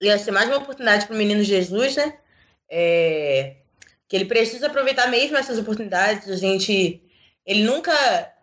[0.00, 2.14] ia ser mais uma oportunidade para o menino Jesus, né?
[2.68, 3.56] É,
[4.08, 6.28] que ele precisa aproveitar mesmo essas oportunidades.
[6.28, 7.02] A gente,
[7.44, 7.92] ele nunca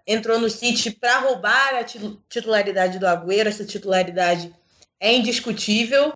[0.06, 3.50] entrou no City para roubar a titularidade do Agüero.
[3.50, 4.54] Essa titularidade
[5.00, 6.14] é indiscutível.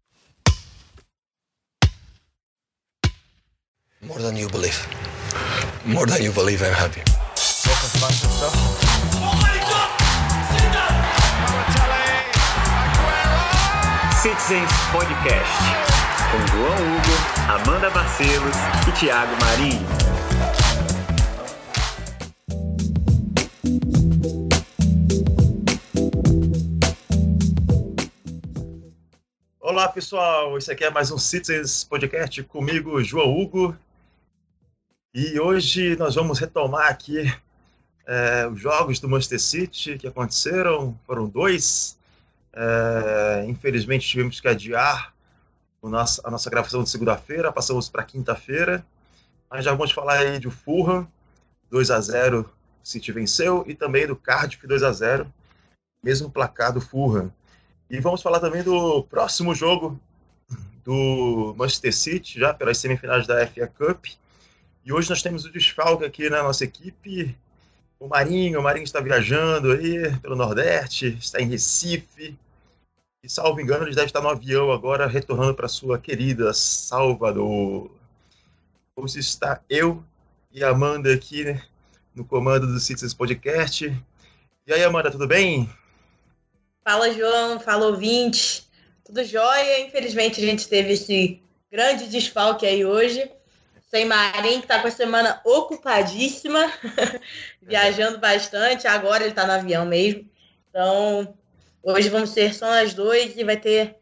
[4.02, 4.78] More than you believe.
[5.86, 7.02] More than you believe, I'm happy.
[14.22, 15.52] Citizens Podcast,
[16.30, 18.56] com João Hugo, Amanda Barcelos
[18.88, 19.88] e Thiago Marinho.
[29.60, 33.76] Olá pessoal, esse aqui é mais um Citizens Podcast comigo, João Hugo.
[35.16, 37.24] E hoje nós vamos retomar aqui
[38.06, 42.00] é, os jogos do Manchester City que aconteceram, foram dois.
[42.54, 45.14] É, infelizmente tivemos que adiar
[45.82, 48.86] nosso, a nossa gravação de segunda-feira, passamos para quinta-feira.
[49.50, 51.08] Mas já vamos falar aí do Fulham,
[51.70, 55.32] 2 a 0 o City venceu, e também do Cardiff 2 a 0
[56.04, 57.32] mesmo placar do Fulham.
[57.90, 60.00] E vamos falar também do próximo jogo
[60.84, 64.06] do Manchester City, já pelas semifinais da FA Cup.
[64.84, 67.38] E hoje nós temos o desfalque aqui na nossa equipe,
[68.00, 72.36] o Marinho, o Marinho está viajando aí pelo Nordeste, está em Recife.
[73.24, 77.92] E, salvo engano, ele deve estar no avião agora, retornando para sua querida Salvador.
[78.96, 80.04] Hoje está eu
[80.52, 81.62] e a Amanda aqui né,
[82.16, 83.96] no comando do Citizens Podcast.
[84.66, 85.70] E aí, Amanda, tudo bem?
[86.84, 87.60] Fala, João.
[87.60, 88.68] Fala, ouvinte.
[89.06, 89.86] Tudo jóia.
[89.86, 91.40] Infelizmente, a gente teve esse
[91.72, 93.32] grande desfalque aí hoje.
[93.88, 96.74] Sem Marim, que está com a semana ocupadíssima,
[97.62, 98.88] viajando bastante.
[98.88, 100.28] Agora ele está no avião mesmo.
[100.72, 101.38] Então,
[101.84, 103.96] hoje vamos ser só nós dois e vai ter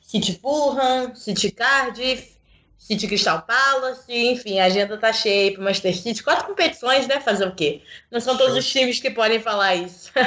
[0.00, 2.34] City Fulham, City Cardiff,
[2.78, 6.22] City Crystal Palace, enfim, a agenda tá cheia para o Master City.
[6.22, 7.20] Quatro competições, né?
[7.20, 7.82] Fazer o quê?
[8.10, 10.10] Não são todos os times que podem falar isso.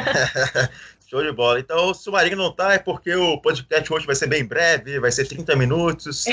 [1.10, 1.58] Show de bola.
[1.58, 5.00] Então, se o Marinho não tá, é porque o podcast hoje vai ser bem breve,
[5.00, 6.26] vai ser 30 minutos.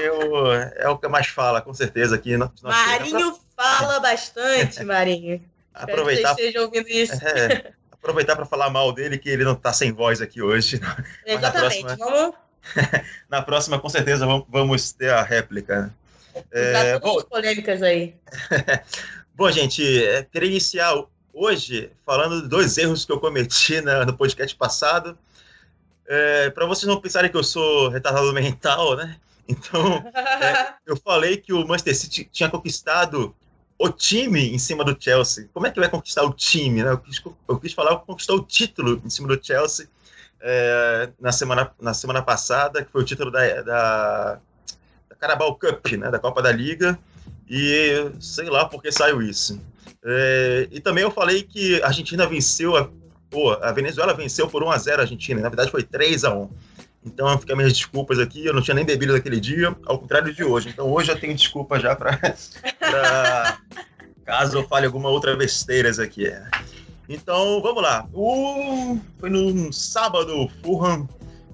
[0.00, 2.36] eu, é o que mais fala, com certeza, aqui.
[2.36, 5.42] No, Marinho fala bastante, Marinho.
[5.74, 6.36] Aproveitar.
[6.36, 7.14] Que ouvindo isso.
[7.26, 7.72] É,
[8.04, 10.78] aproveitar para falar mal dele, que ele não tá sem voz aqui hoje.
[11.24, 11.82] Exatamente.
[11.82, 12.34] Na próxima, vamos...
[13.30, 15.92] na próxima, com certeza, vamos ter a réplica.
[16.50, 18.14] É, bom, polêmicas aí.
[19.34, 20.92] bom, gente, é, queria iniciar
[21.32, 25.18] hoje falando de dois erros que eu cometi na, no podcast passado.
[26.06, 29.16] É, para vocês não pensarem que eu sou retardado mental, né?
[29.48, 33.34] Então, é, eu falei que o Manchester City tinha conquistado
[33.78, 35.48] o time em cima do Chelsea.
[35.52, 36.82] Como é que vai conquistar o time?
[36.82, 36.90] Né?
[36.90, 39.88] Eu, quis, eu quis falar que conquistou o título em cima do Chelsea
[40.40, 44.40] é, na, semana, na semana passada, que foi o título da, da,
[45.08, 46.10] da Carabao Cup, né?
[46.10, 46.98] da Copa da Liga.
[47.48, 49.60] E sei lá por que saiu isso.
[50.02, 52.88] É, e também eu falei que a Argentina venceu, a,
[53.30, 56.34] pô, a Venezuela venceu por 1 a 0 a Argentina, na verdade foi 3 a
[56.34, 56.50] 1
[57.04, 60.42] Então fica minhas desculpas aqui, eu não tinha nem bebido naquele dia, ao contrário de
[60.42, 60.70] hoje.
[60.70, 62.18] Então hoje eu tenho desculpa já para
[64.24, 66.32] caso eu fale alguma outra besteiras aqui.
[67.08, 68.08] Então vamos lá.
[69.18, 71.06] Foi no sábado, o Fulham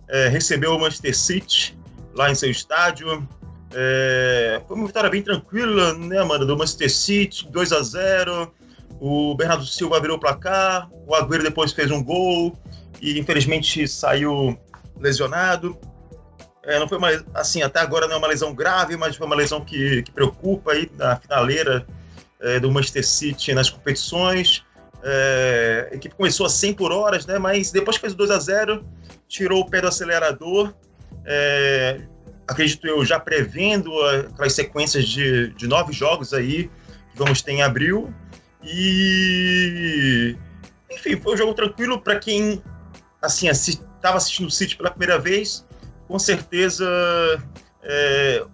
[0.08, 1.76] é, recebeu o Manchester City
[2.14, 3.26] lá em seu estádio.
[3.72, 6.44] É, foi uma vitória bem tranquila, né, Amanda?
[6.44, 8.52] Do Manchester City, 2 a 0
[9.00, 12.56] O Bernardo Silva virou o placar, o Agüero depois fez um gol
[13.00, 14.56] e infelizmente saiu
[15.00, 15.78] lesionado.
[16.62, 19.36] É, não foi uma, assim, até agora não é uma lesão grave, mas foi uma
[19.36, 21.86] lesão que, que preocupa aí na finaleira
[22.38, 24.64] é, do Manchester City nas competições.
[25.02, 28.30] É, a equipe começou a 100 por horas, né, mas depois que fez o 2
[28.30, 28.84] a 0
[29.26, 30.74] tirou o pé do acelerador.
[31.24, 32.00] É,
[32.46, 36.70] acredito eu, já prevendo aquelas sequências de, de nove jogos aí
[37.12, 38.12] que vamos ter em abril.
[38.62, 40.36] E.
[40.90, 42.62] Enfim, foi um jogo tranquilo para quem
[43.22, 43.48] assim
[44.00, 45.64] estava assistindo o City pela primeira vez.
[46.08, 46.86] Com certeza,
[47.82, 48.44] é,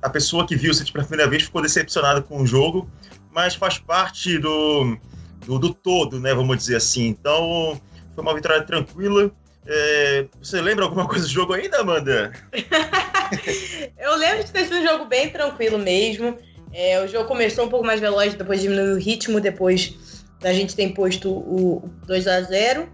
[0.00, 2.88] a pessoa que viu o City pela primeira vez ficou decepcionada com o jogo,
[3.30, 4.96] mas faz parte do,
[5.44, 6.32] do, do todo, né?
[6.32, 7.08] Vamos dizer assim.
[7.08, 7.80] Então,
[8.14, 9.30] foi uma vitória tranquila.
[9.66, 12.32] É, você lembra alguma coisa do jogo ainda, Amanda?
[13.98, 16.38] eu lembro de ter sido um jogo bem tranquilo mesmo.
[16.72, 19.96] É, o jogo começou um pouco mais veloz, depois diminuiu o ritmo, depois
[20.40, 22.88] da gente ter imposto o 2 a 0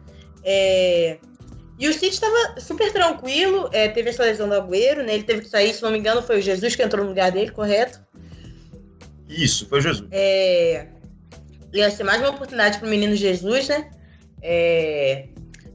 [0.45, 1.19] é,
[1.81, 5.15] E o City estava super tranquilo, é, teve essa lesão do Agüero, né?
[5.15, 7.33] Ele teve que sair, se não me engano, foi o Jesus que entrou no lugar
[7.33, 7.99] dele, correto?
[9.27, 10.07] Isso, foi o Jesus.
[10.11, 10.89] É,
[11.73, 13.91] ia ser mais uma oportunidade para o menino Jesus, né?
[14.43, 15.29] É,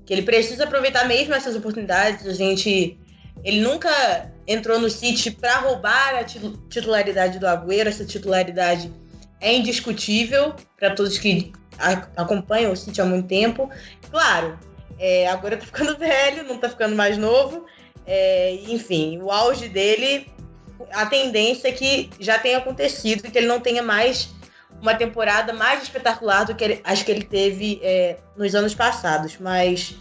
[0.05, 2.27] que ele precisa aproveitar mesmo essas oportunidades.
[2.27, 2.99] A gente,
[3.43, 7.89] Ele nunca entrou no City para roubar a titularidade do Agüero.
[7.89, 8.93] Essa titularidade
[9.41, 11.51] é indiscutível para todos que
[12.15, 13.69] acompanham o City há muito tempo.
[14.11, 14.59] Claro,
[14.99, 17.65] é, agora tá ficando velho, não tá ficando mais novo.
[18.05, 20.27] É, enfim, o auge dele,
[20.91, 24.29] a tendência é que já tenha acontecido, que ele não tenha mais
[24.81, 29.37] uma temporada mais espetacular do que ele, acho que ele teve é, nos anos passados.
[29.39, 29.95] Mas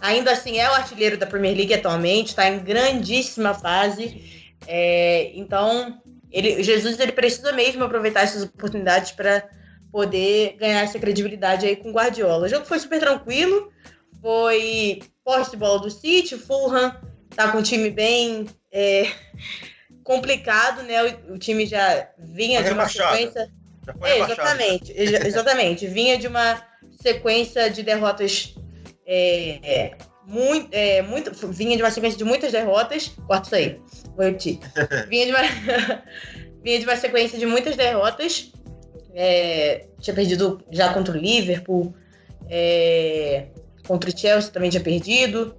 [0.00, 4.50] ainda assim é o artilheiro da Premier League atualmente, está em grandíssima fase.
[4.66, 6.00] É, então,
[6.30, 9.48] ele, Jesus ele precisa mesmo aproveitar essas oportunidades para
[9.90, 12.44] poder ganhar essa credibilidade aí com o Guardiola.
[12.44, 13.72] O jogo foi super tranquilo,
[14.26, 16.92] foi posse de bola do City, o Fulham
[17.36, 19.08] tá com um time bem é,
[20.02, 21.00] complicado, né?
[21.28, 23.52] O, o, time já vinha foi de uma sequência.
[24.02, 25.86] É, exatamente, exatamente.
[25.86, 26.60] Vinha de uma
[27.00, 28.56] sequência de derrotas
[29.06, 29.96] é, é,
[30.26, 31.30] muito, é, muito.
[31.52, 33.12] Vinha de uma sequência de muitas derrotas.
[33.28, 33.80] Corta isso aí.
[34.16, 34.58] Vou repetir.
[35.08, 36.02] Vinha de uma,
[36.64, 38.50] vinha de uma sequência de muitas derrotas.
[39.14, 41.94] É, tinha perdido já contra o Liverpool.
[42.50, 43.50] É,
[43.86, 45.54] contra o Chelsea também tinha perdido.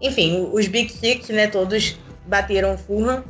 [0.00, 3.24] Enfim, os Big Six, né, todos bateram o Fulham.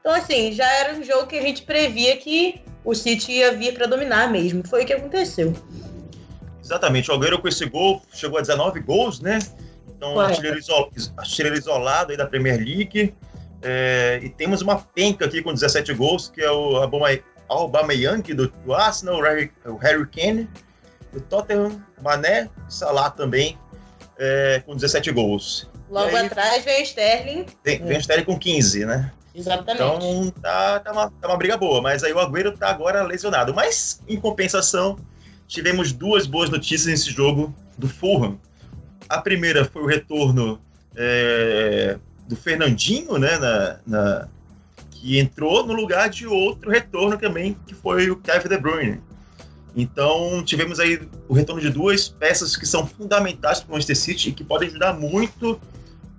[0.00, 3.74] Então, assim, já era um jogo que a gente previa que o City ia vir
[3.74, 4.66] para dominar mesmo.
[4.66, 5.54] Foi o que aconteceu.
[6.62, 7.10] Exatamente.
[7.10, 9.38] O Agüero com esse gol chegou a 19 gols, né?
[9.88, 10.90] Então, artilheiro, isol...
[11.16, 13.14] artilheiro isolado aí da Premier League.
[13.62, 14.20] É...
[14.22, 16.76] e temos uma penca aqui com 17 gols, que é o
[17.48, 20.48] Aubameyang do, do Arsenal, o Harry, o Harry Kane,
[21.12, 23.56] do Tottenham, Mané, Salah também,
[24.22, 25.68] é, com 17 gols.
[25.90, 27.46] Logo aí, atrás vem o Sterling.
[27.64, 29.12] Vem, vem o Sterling com 15, né?
[29.34, 29.82] Exatamente.
[29.82, 33.52] Então tá, tá, uma, tá uma briga boa, mas aí o Agüero tá agora lesionado.
[33.52, 34.96] Mas, em compensação,
[35.48, 38.38] tivemos duas boas notícias nesse jogo do Fulham.
[39.08, 40.60] A primeira foi o retorno
[40.94, 41.98] é,
[42.28, 44.28] do Fernandinho, né, na, na,
[44.92, 49.00] que entrou no lugar de outro retorno também, que foi o Kevin De Bruyne.
[49.74, 54.28] Então, tivemos aí o retorno de duas peças que são fundamentais para o Manchester City
[54.28, 55.58] e que podem ajudar muito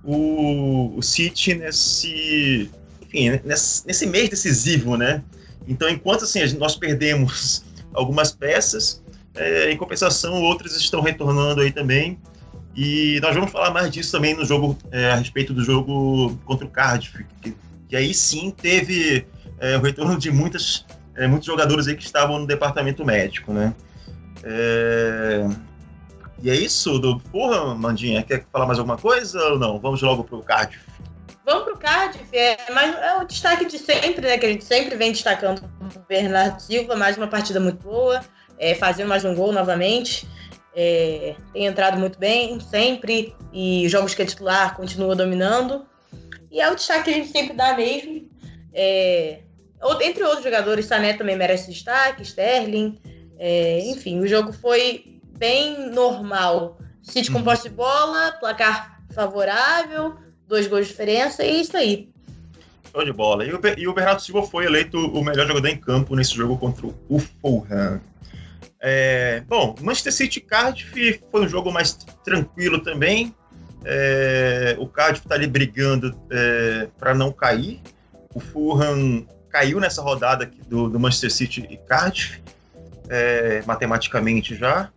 [0.04, 2.70] o, o City nesse,
[3.02, 5.24] enfim, nesse, nesse mês decisivo, né?
[5.68, 7.64] Então, enquanto assim, nós perdemos
[7.94, 9.04] algumas peças,
[9.36, 12.20] é, em compensação, outras estão retornando aí também.
[12.76, 16.66] E nós vamos falar mais disso também no jogo, é, a respeito do jogo contra
[16.66, 17.56] o Cardiff, que,
[17.88, 19.28] que aí sim teve
[19.60, 20.84] é, o retorno de muitas
[21.16, 23.74] é, muitos jogadores aí que estavam no departamento médico, né?
[24.44, 25.48] É...
[26.42, 28.22] E é isso do Porra, Mandinha?
[28.22, 29.80] Quer falar mais alguma coisa ou não?
[29.80, 30.84] Vamos logo pro Cardiff.
[31.46, 34.38] Vamos pro Cardiff, é, mas é o destaque de sempre, né?
[34.38, 38.22] Que a gente sempre vem destacando o Bernardo Silva, mais uma partida muito boa,
[38.58, 40.28] é, fazendo mais um gol novamente.
[40.76, 45.86] É, tem entrado muito bem, sempre, e os jogos que é titular continua dominando.
[46.52, 48.30] E é o destaque que a gente sempre dá mesmo.
[48.74, 49.40] É,
[50.02, 53.00] entre outros jogadores, Sané também merece destaque, Sterling.
[53.38, 56.78] É, enfim, o jogo foi bem normal.
[57.02, 57.44] City com uhum.
[57.44, 60.16] posse de bola, placar favorável,
[60.48, 62.10] dois gols de diferença, e é isso aí.
[62.92, 63.46] Show de bola.
[63.46, 66.58] E o, e o Bernardo Silva foi eleito o melhor jogador em campo nesse jogo
[66.58, 68.00] contra o Fulham.
[68.80, 71.94] É, bom, Manchester City Cardiff foi um jogo mais
[72.24, 73.34] tranquilo também.
[73.86, 77.82] É, o Cardiff está ali brigando é, para não cair.
[78.34, 82.42] O Fulham caiu nessa rodada do, do Manchester City e Cardiff,
[83.08, 84.90] é, matematicamente já.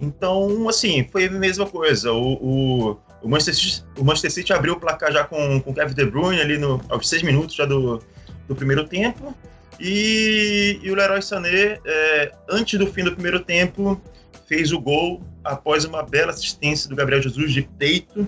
[0.00, 2.12] Então, assim, foi a mesma coisa.
[2.12, 5.94] O, o, o, Manchester, City, o Manchester City abriu o placar já com o Kevin
[5.94, 8.02] De Bruyne ali no, aos seis minutos já do,
[8.48, 9.32] do primeiro tempo.
[9.78, 14.00] E, e o Leroy Sané, é, antes do fim do primeiro tempo,
[14.48, 18.26] fez o gol após uma bela assistência do Gabriel Jesus de peito.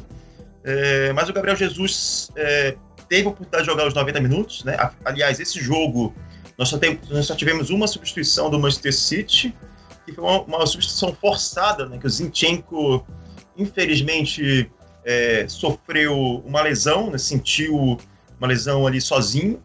[0.63, 2.77] É, mas o Gabriel Jesus é,
[3.13, 4.75] teve a oportunidade de jogar os 90 minutos, né?
[5.05, 6.15] Aliás, esse jogo
[6.57, 9.55] nós só, tem, nós só tivemos uma substituição do Manchester City,
[10.07, 11.99] que foi uma, uma substituição forçada, né?
[11.99, 13.07] Que o Zinchenko,
[13.55, 14.71] infelizmente,
[15.05, 17.19] é, sofreu uma lesão, né?
[17.19, 17.99] sentiu
[18.39, 19.63] uma lesão ali sozinho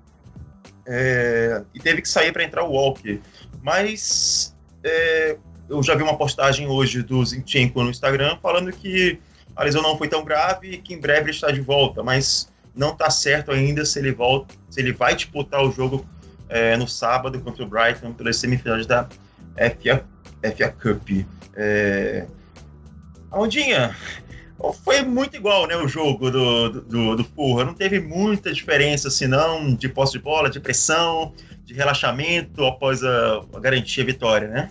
[0.86, 3.22] é, e teve que sair para entrar o Walker.
[3.62, 5.38] Mas é,
[5.70, 9.22] eu já vi uma postagem hoje do Zinchenko no Instagram falando que
[9.56, 12.52] a lesão não foi tão grave e que em breve ele está de volta, mas
[12.78, 16.06] não está certo ainda se ele volta, se ele vai disputar o jogo
[16.48, 19.08] é, no sábado contra o Brighton pelas semifinais da
[19.56, 20.06] FA,
[20.56, 21.26] FA Cup.
[21.56, 22.26] É...
[23.32, 23.96] Ondinha,
[24.86, 27.66] foi muito igual né, o jogo do, do, do Furra.
[27.66, 31.34] Não teve muita diferença, assim, não, de posse de bola, de pressão,
[31.66, 34.70] de relaxamento após a, a garantia vitória, né?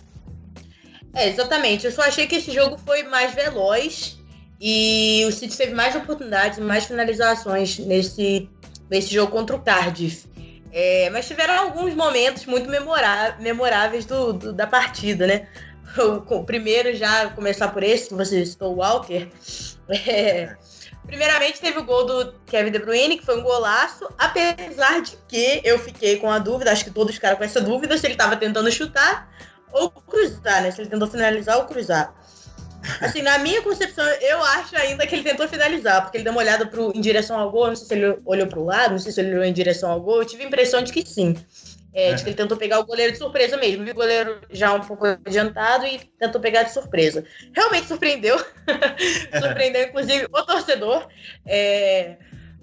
[1.13, 1.85] É, exatamente.
[1.85, 4.16] Eu só achei que esse jogo foi mais veloz
[4.59, 8.49] e o City teve mais oportunidades, mais finalizações nesse,
[8.89, 10.27] nesse jogo contra o Cardiff.
[10.71, 12.69] É, mas tiveram alguns momentos muito
[13.39, 15.47] memoráveis do, do, da partida, né?
[15.97, 19.27] O, o, primeiro, já começar por esse, que você citou, o Walker.
[19.89, 20.55] É,
[21.07, 25.61] primeiramente, teve o gol do Kevin De Bruyne, que foi um golaço, apesar de que
[25.63, 28.35] eu fiquei com a dúvida, acho que todos ficaram com essa dúvida, se ele estava
[28.35, 29.27] tentando chutar
[29.71, 30.69] ou cruzar, né?
[30.69, 32.13] Se ele tentou finalizar ou cruzar.
[33.01, 36.41] Assim, na minha concepção, eu acho ainda que ele tentou finalizar, porque ele deu uma
[36.41, 39.11] olhada pro, em direção ao gol, não sei se ele olhou pro lado, não sei
[39.11, 41.35] se ele olhou em direção ao gol, eu tive a impressão de que sim.
[41.93, 43.83] É, de que ele tentou pegar o goleiro de surpresa mesmo.
[43.83, 47.25] Vi o goleiro já um pouco adiantado e tentou pegar de surpresa.
[47.55, 48.37] Realmente surpreendeu.
[49.41, 51.07] surpreendeu, inclusive, o torcedor.
[51.43, 52.17] É,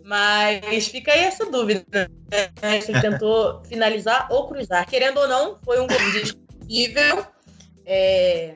[0.04, 2.08] mas fica aí essa dúvida,
[2.62, 2.80] né?
[2.80, 4.86] Se ele tentou finalizar ou cruzar.
[4.86, 7.26] Querendo ou não, foi um gol indiscutível.
[7.84, 8.54] É,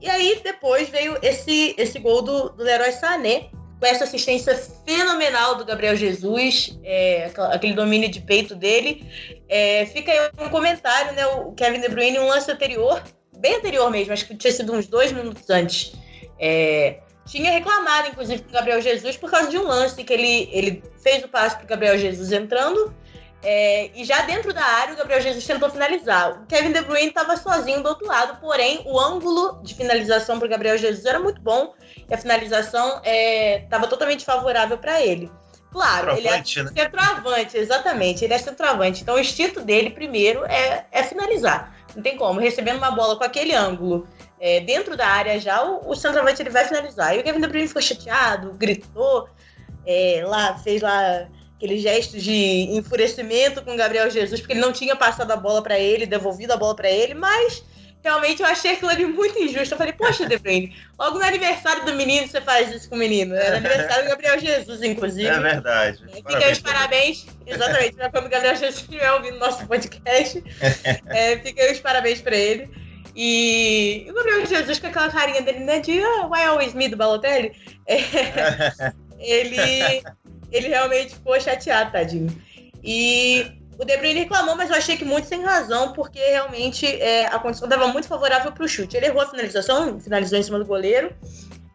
[0.00, 4.54] e aí depois veio esse, esse gol do, do Leroy Sané, com essa assistência
[4.86, 9.06] fenomenal do Gabriel Jesus, é, aquele domínio de peito dele.
[9.48, 11.26] É, fica aí um comentário, né?
[11.26, 13.02] O Kevin De Bruyne, um lance anterior,
[13.38, 15.92] bem anterior mesmo, acho que tinha sido uns dois minutos antes.
[16.38, 20.48] É, tinha reclamado, inclusive, com o Gabriel Jesus por causa de um lance que ele,
[20.52, 22.94] ele fez o passe para o Gabriel Jesus entrando
[23.42, 26.42] é, e já dentro da área, o Gabriel Jesus tentou finalizar.
[26.42, 30.46] O Kevin De Bruyne estava sozinho do outro lado, porém, o ângulo de finalização para
[30.46, 31.72] o Gabriel Jesus era muito bom
[32.08, 35.30] e a finalização estava é, totalmente favorável para ele.
[35.72, 36.44] Claro, ele é né?
[36.44, 39.02] centroavante, exatamente, ele é centroavante.
[39.02, 41.74] Então, o instinto dele, primeiro, é, é finalizar.
[41.94, 42.40] Não tem como.
[42.40, 44.06] Recebendo uma bola com aquele ângulo
[44.40, 47.16] é, dentro da área já, o, o centroavante ele vai finalizar.
[47.16, 49.28] E o Kevin De Bruyne ficou chateado, gritou,
[49.86, 51.28] é, lá, fez lá
[51.60, 55.62] aqueles gestos de enfurecimento com o Gabriel Jesus, porque ele não tinha passado a bola
[55.62, 57.62] para ele, devolvido a bola para ele, mas
[58.02, 59.74] realmente eu achei aquilo ali muito injusto.
[59.74, 62.98] Eu falei, poxa, De Bruyne, logo no aniversário do menino você faz isso com o
[62.98, 63.34] menino.
[63.34, 65.28] Era aniversário do Gabriel Jesus, inclusive.
[65.28, 66.02] É verdade.
[66.08, 70.42] É, fica os parabéns, exatamente, para como o Gabriel Jesus estiver ouvindo nosso podcast.
[71.08, 72.70] é, fica os parabéns para ele.
[73.14, 76.96] E o Gabriel Jesus, com aquela carinha dele, né, de oh, Why Always Me do
[76.96, 77.52] Balotelli,
[77.86, 77.98] é,
[79.20, 80.02] ele
[80.50, 82.30] ele realmente ficou chateado, tadinho.
[82.82, 87.26] E o De Bruyne reclamou, mas eu achei que muito sem razão, porque realmente é,
[87.26, 88.96] a condição estava muito favorável para o chute.
[88.96, 91.14] Ele errou a finalização, finalizou em cima do goleiro,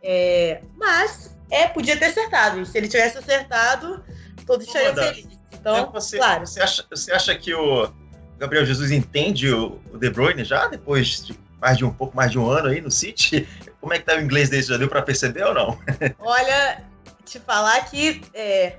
[0.04, 2.66] é, mas é, podia ter acertado.
[2.66, 4.04] Se ele tivesse acertado,
[4.46, 5.40] todos estariam felizes.
[5.54, 6.46] Então, é, você, claro.
[6.46, 7.92] Você acha, você acha que o
[8.38, 12.32] Gabriel Jesus entende o, o De Bruyne já, depois de mais de um pouco mais
[12.32, 13.48] de um ano aí no City?
[13.82, 14.62] Como é que tá o inglês dele?
[14.62, 15.80] Já deu para perceber ou não?
[16.20, 16.84] Olha,
[17.26, 18.74] te falar que é,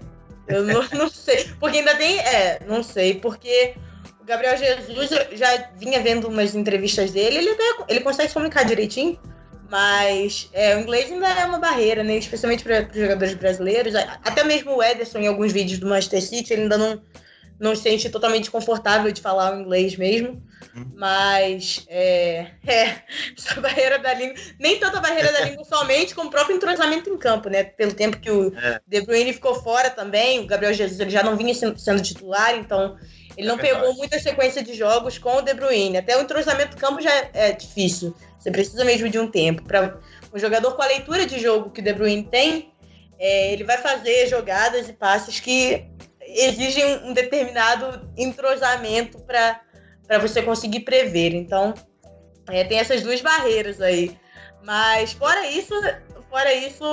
[0.46, 1.50] eu não, não, sei.
[1.58, 2.18] Porque ainda tem.
[2.20, 3.74] É, não sei, porque
[4.20, 8.64] o Gabriel Jesus já vinha vendo umas entrevistas dele, ele, até, ele consegue se comunicar
[8.64, 9.18] direitinho,
[9.70, 12.16] mas é, o inglês ainda é uma barreira, né?
[12.16, 13.94] Especialmente para os jogadores brasileiros.
[13.94, 17.02] Até mesmo o Ederson, em alguns vídeos do Manchester City, ele ainda não,
[17.58, 20.42] não se sente totalmente confortável de falar o inglês mesmo.
[20.74, 20.92] Uhum.
[20.94, 23.02] Mas é, é,
[23.36, 27.10] essa barreira da língua, nem tanto a barreira da língua somente, como o próprio entrosamento
[27.10, 27.64] em campo, né?
[27.64, 28.80] Pelo tempo que o é.
[28.86, 32.96] De Bruyne ficou fora também, o Gabriel Jesus ele já não vinha sendo titular, então
[33.36, 35.98] ele não é pegou muita sequência de jogos com o De Bruyne.
[35.98, 38.14] Até o entrosamento em campo já é difícil.
[38.38, 39.62] Você precisa mesmo de um tempo.
[39.62, 39.98] Para
[40.32, 42.72] um jogador com a leitura de jogo que o De Bruyne tem,
[43.18, 45.84] é, ele vai fazer jogadas e passes que
[46.36, 51.34] exigem um determinado entrosamento para você conseguir prever.
[51.34, 51.74] Então,
[52.48, 54.16] é, tem essas duas barreiras aí.
[54.62, 55.74] Mas fora isso,
[56.28, 56.84] fora isso,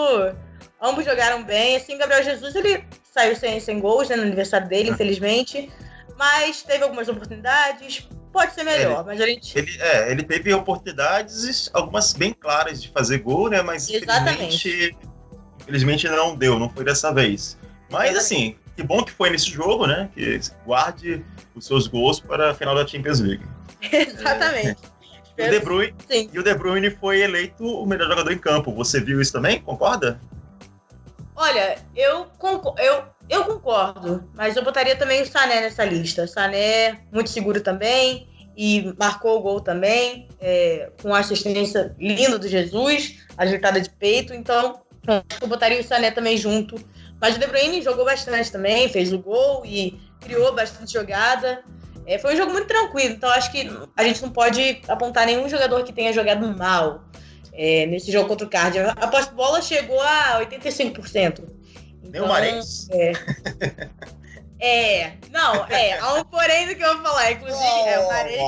[0.81, 1.75] ambos jogaram bem.
[1.75, 4.93] Assim, Gabriel Jesus ele saiu sem, sem gols né, no aniversário dele, ah.
[4.93, 5.69] infelizmente.
[6.17, 8.07] Mas teve algumas oportunidades.
[8.31, 9.57] Pode ser melhor, ele, mas a gente.
[9.57, 13.61] Ele, é, ele teve oportunidades, algumas bem claras de fazer gol, né?
[13.61, 14.97] Mas infelizmente,
[15.61, 17.59] infelizmente não deu, não foi dessa vez.
[17.91, 20.09] Mas assim, que bom que foi nesse jogo, né?
[20.13, 21.23] Que guarde
[21.55, 23.45] os seus gols para a final da Champions League.
[23.91, 24.77] Exatamente.
[25.37, 25.45] É.
[25.45, 26.29] E, o De Bruyne, Sim.
[26.31, 28.71] e o De Bruyne foi eleito o melhor jogador em campo.
[28.73, 29.61] Você viu isso também?
[29.61, 30.19] Concorda?
[31.35, 36.27] Olha, eu, concordo, eu, eu concordo, mas eu botaria também o Sané nessa lista.
[36.27, 42.47] Sané, muito seguro também, e marcou o gol também, é, com a assistência linda do
[42.47, 44.83] Jesus, ajeitada de peito, então
[45.41, 46.75] eu botaria o Sané também junto.
[47.23, 51.63] Mas o De Bruyne jogou bastante também, fez o gol e criou bastante jogada.
[52.05, 55.47] É, foi um jogo muito tranquilo, então acho que a gente não pode apontar nenhum
[55.47, 57.05] jogador que tenha jogado mal
[57.53, 58.91] é, nesse jogo contra o Cardiff.
[58.97, 61.45] A posse-bola chegou a 85%.
[62.03, 62.89] Então, o Marense.
[62.91, 63.13] É,
[64.65, 68.39] É, não, é, há um porém do que eu vou falar, inclusive, é, o Mares...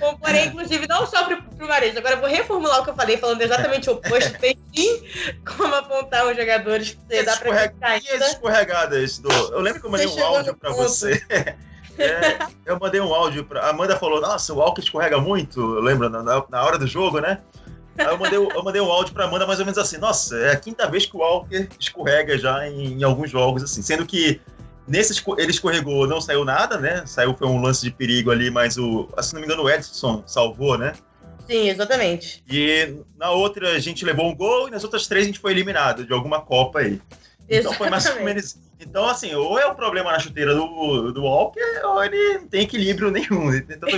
[0.00, 2.94] um porém, inclusive, não só pro, pro Mares, agora eu vou reformular o que eu
[2.94, 5.02] falei, falando exatamente o oposto, tem sim
[5.44, 9.28] como apontar os jogadores, você dá pra ficar E as escorregadas do...
[9.28, 10.82] Eu lembro que eu mandei um áudio pra ponto.
[10.84, 11.20] você...
[11.98, 13.64] É, eu mandei um áudio pra.
[13.64, 15.60] A Amanda falou: Nossa, o Walker escorrega muito.
[15.74, 16.08] Lembra?
[16.08, 17.42] Na, na hora do jogo, né?
[17.98, 20.52] Aí eu mandei, eu mandei um áudio pra Amanda mais ou menos assim: Nossa, é
[20.52, 23.82] a quinta vez que o Walker escorrega já em, em alguns jogos, assim.
[23.82, 24.40] Sendo que
[24.86, 27.04] nesse ele escorregou, não saiu nada, né?
[27.06, 29.08] Saiu, foi um lance de perigo ali, mas o.
[29.20, 30.94] Se não me engano, o Edson salvou, né?
[31.46, 32.42] Sim, exatamente.
[32.48, 35.52] E na outra a gente levou um gol e nas outras três a gente foi
[35.52, 37.00] eliminado de alguma Copa aí.
[37.48, 38.56] Então foi mais ou menos.
[38.80, 42.62] Então, assim, ou é um problema na chuteira do, do Walker, ou ele não tem
[42.62, 43.52] equilíbrio nenhum.
[43.52, 43.92] Ele tem toda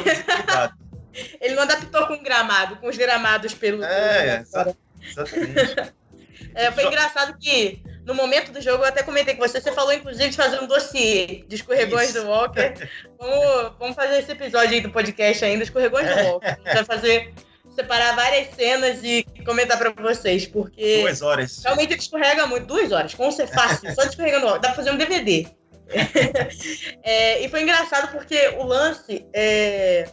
[1.40, 3.84] Ele não adaptou com gramado, com os gramados pelo.
[3.84, 4.76] É, exatamente.
[6.54, 9.92] é, foi engraçado que no momento do jogo eu até comentei com você, você falou
[9.92, 12.22] inclusive de fazer um dossiê de escorregões Isso.
[12.22, 12.74] do Walker.
[13.18, 16.22] Vamos, vamos fazer esse episódio aí do podcast ainda, escorregões é.
[16.22, 16.46] do Walker.
[16.46, 17.32] A gente vai fazer
[17.74, 21.00] separar várias cenas e comentar pra vocês, porque.
[21.00, 21.62] Duas horas.
[21.64, 22.66] Realmente ele escorrega muito.
[22.66, 24.46] Duas horas, como ser fácil, só escorregando.
[24.46, 25.46] Dá pra fazer um DVD.
[27.02, 30.08] é, e foi engraçado porque o lance é,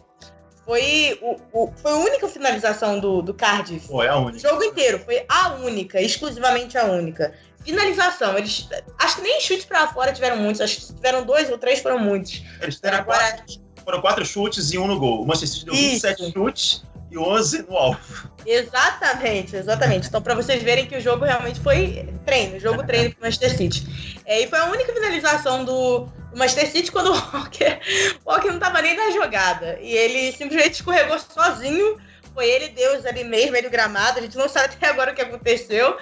[0.66, 3.88] foi, o, o, foi a única finalização do, do Cardiff.
[3.88, 4.38] Foi a única.
[4.38, 7.34] O jogo inteiro, foi a única, exclusivamente a única.
[7.64, 8.68] Finalização, eles.
[8.98, 12.00] Acho que nem chutes pra fora tiveram muitos, acho que tiveram dois ou três, foram
[12.00, 12.44] muitos.
[12.62, 15.22] Eles tiveram Agora, quatro, foram quatro chutes e um no gol.
[15.22, 18.32] O Manchester City deu 27 chutes e 11 no alvo.
[18.46, 20.08] Exatamente, exatamente.
[20.08, 24.22] Então, para vocês verem que o jogo realmente foi treino, jogo treino pro Manchester City.
[24.26, 27.80] É, e foi a única finalização do, do Manchester City quando o Walker,
[28.26, 29.78] o Walker não tava nem na jogada.
[29.82, 32.00] E ele simplesmente escorregou sozinho.
[32.34, 34.20] Foi ele, Deus, ali mesmo, ele gramado.
[34.20, 35.98] A gente não sabe até agora o que aconteceu,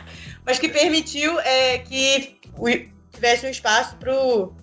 [0.46, 2.40] mas que permitiu é, que
[3.12, 4.54] tivesse um espaço pro,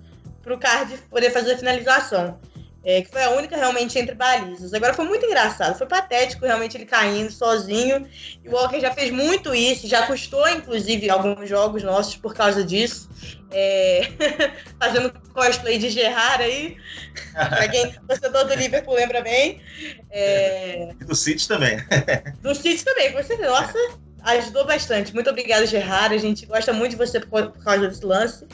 [0.43, 2.39] pro Cardiff poder fazer a finalização
[2.87, 4.73] é, que foi a única realmente entre balizas.
[4.73, 8.09] Agora foi muito engraçado, foi patético realmente ele caindo sozinho.
[8.45, 12.63] E o Walker já fez muito isso, já custou inclusive alguns jogos nossos por causa
[12.63, 13.11] disso.
[13.51, 14.03] É...
[14.79, 16.77] fazendo cosplay de Gerrard aí,
[17.35, 19.61] pra quem torcedor do Liverpool lembra bem.
[20.09, 20.91] É...
[21.01, 21.79] E do City também.
[22.41, 23.77] do City também, você nossa,
[24.23, 25.13] ajudou bastante.
[25.13, 26.15] Muito obrigada, Gerrard.
[26.15, 28.47] A gente gosta muito de você por, por causa desse lance.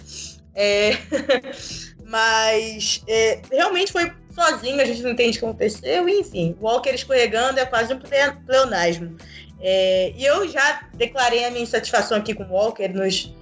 [0.55, 0.97] É...
[2.13, 7.61] Mas é, realmente foi sozinho, a gente não entende o que aconteceu, enfim, Walker escorregando
[7.61, 8.01] é quase um
[8.47, 9.17] pleonasmo.
[9.61, 13.33] É, e eu já declarei a minha insatisfação aqui com o Walker nos,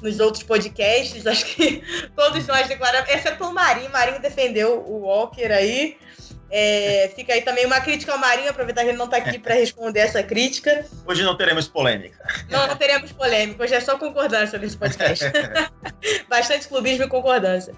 [0.00, 1.82] nos outros podcasts, acho que
[2.14, 5.96] todos nós declaramos, exceto o Marinho, Marinho defendeu o Walker aí,
[6.50, 9.54] é, fica aí também uma crítica ao Marinho, aproveitar que ele não está aqui para
[9.54, 10.86] responder essa crítica.
[11.06, 12.24] Hoje não teremos polêmica.
[12.48, 15.24] Não, não teremos polêmica, hoje é só concordância nesse podcast.
[16.28, 17.74] Bastante clubismo e concordância.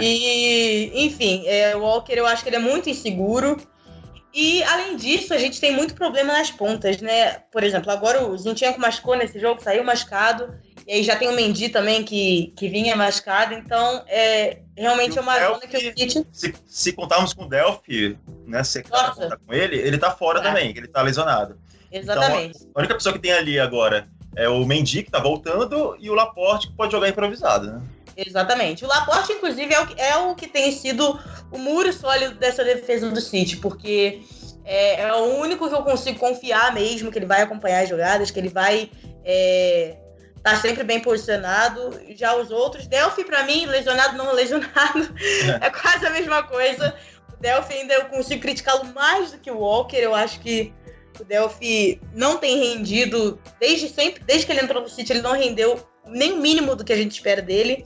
[0.00, 3.56] E, enfim, é, o Walker eu acho que ele é muito inseguro.
[4.32, 7.38] E, além disso, a gente tem muito problema nas pontas, né?
[7.50, 10.54] Por exemplo, agora o Zinchenko machucou nesse jogo, saiu machucado.
[10.86, 13.54] E aí já tem o Mendy também, que, que vinha machucado.
[13.54, 16.26] Então, é, realmente é uma Delphi, zona que o City...
[16.32, 18.62] Se, se contarmos com o Delphi, né?
[18.62, 20.42] Se contar com ele, ele tá fora é.
[20.42, 21.58] também, ele tá lesionado.
[21.90, 22.58] Exatamente.
[22.58, 26.10] Então, a única pessoa que tem ali agora é o Mendy, que tá voltando, e
[26.10, 27.82] o Laporte, que pode jogar improvisado, né?
[28.16, 28.84] Exatamente.
[28.84, 31.18] O Laporte, inclusive, é o, é o que tem sido
[31.50, 34.22] o muro sólido dessa defesa do City, porque
[34.64, 38.30] é, é, o único que eu consigo confiar mesmo, que ele vai acompanhar as jogadas,
[38.30, 38.90] que ele vai
[39.24, 39.96] é,
[40.46, 42.00] tá sempre bem posicionado.
[42.10, 45.12] Já os outros, Delphi, para mim, lesionado, não lesionado,
[45.60, 45.66] é.
[45.66, 46.94] é quase a mesma coisa.
[47.36, 49.96] O Delphi ainda eu consigo criticá-lo mais do que o Walker.
[49.96, 50.72] Eu acho que
[51.18, 55.32] o Delphi não tem rendido desde sempre, desde que ele entrou no City, ele não
[55.32, 57.84] rendeu nem o mínimo do que a gente espera dele.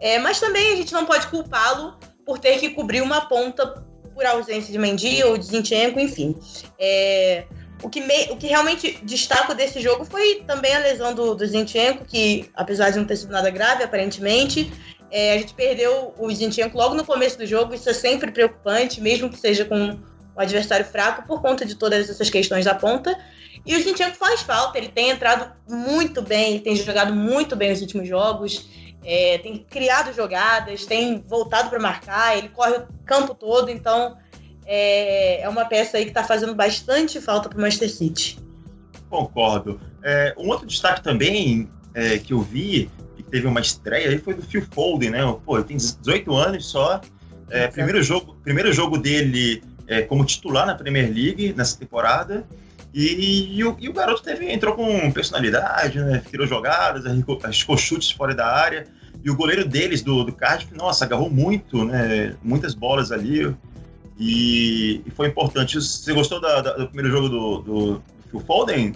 [0.00, 1.96] É, mas também a gente não pode culpá-lo
[2.26, 6.36] por ter que cobrir uma ponta por ausência de Mendy ou de Zinchenko, enfim.
[6.76, 7.44] É,
[7.82, 11.46] o que, me, o que realmente destaco desse jogo foi também a lesão do, do
[11.46, 14.72] Zinchenko, que apesar de não ter sido nada grave, aparentemente,
[15.10, 19.00] é, a gente perdeu o Zinchenko logo no começo do jogo, isso é sempre preocupante,
[19.00, 20.00] mesmo que seja com um
[20.36, 23.18] adversário fraco, por conta de todas essas questões da ponta.
[23.66, 27.70] E o Zinchenko faz falta, ele tem entrado muito bem, ele tem jogado muito bem
[27.70, 28.68] nos últimos jogos,
[29.04, 34.16] é, tem criado jogadas, tem voltado para marcar, ele corre o campo todo, então
[34.72, 38.38] é, é uma peça aí que está fazendo bastante falta para o Manchester City.
[39.08, 39.80] Concordo.
[40.00, 44.32] É, um outro destaque também é, que eu vi, que teve uma estreia aí, foi
[44.32, 45.20] do Phil Foden, né?
[45.44, 47.00] Pô, ele tem 18 anos só.
[47.50, 52.46] É, primeiro, jogo, primeiro jogo dele é, como titular na Premier League nessa temporada.
[52.94, 56.22] E, e, o, e, o, garoto teve, entrou com personalidade, né?
[56.30, 58.86] Tirou jogadas, arriscou chutes fora da área.
[59.24, 62.36] E o goleiro deles, do, do Cardiff, nossa, agarrou muito, né?
[62.40, 63.52] Muitas bolas ali.
[64.20, 65.80] E, e foi importante.
[65.80, 68.94] Você gostou da, da, do primeiro jogo do, do, do Phil Foden?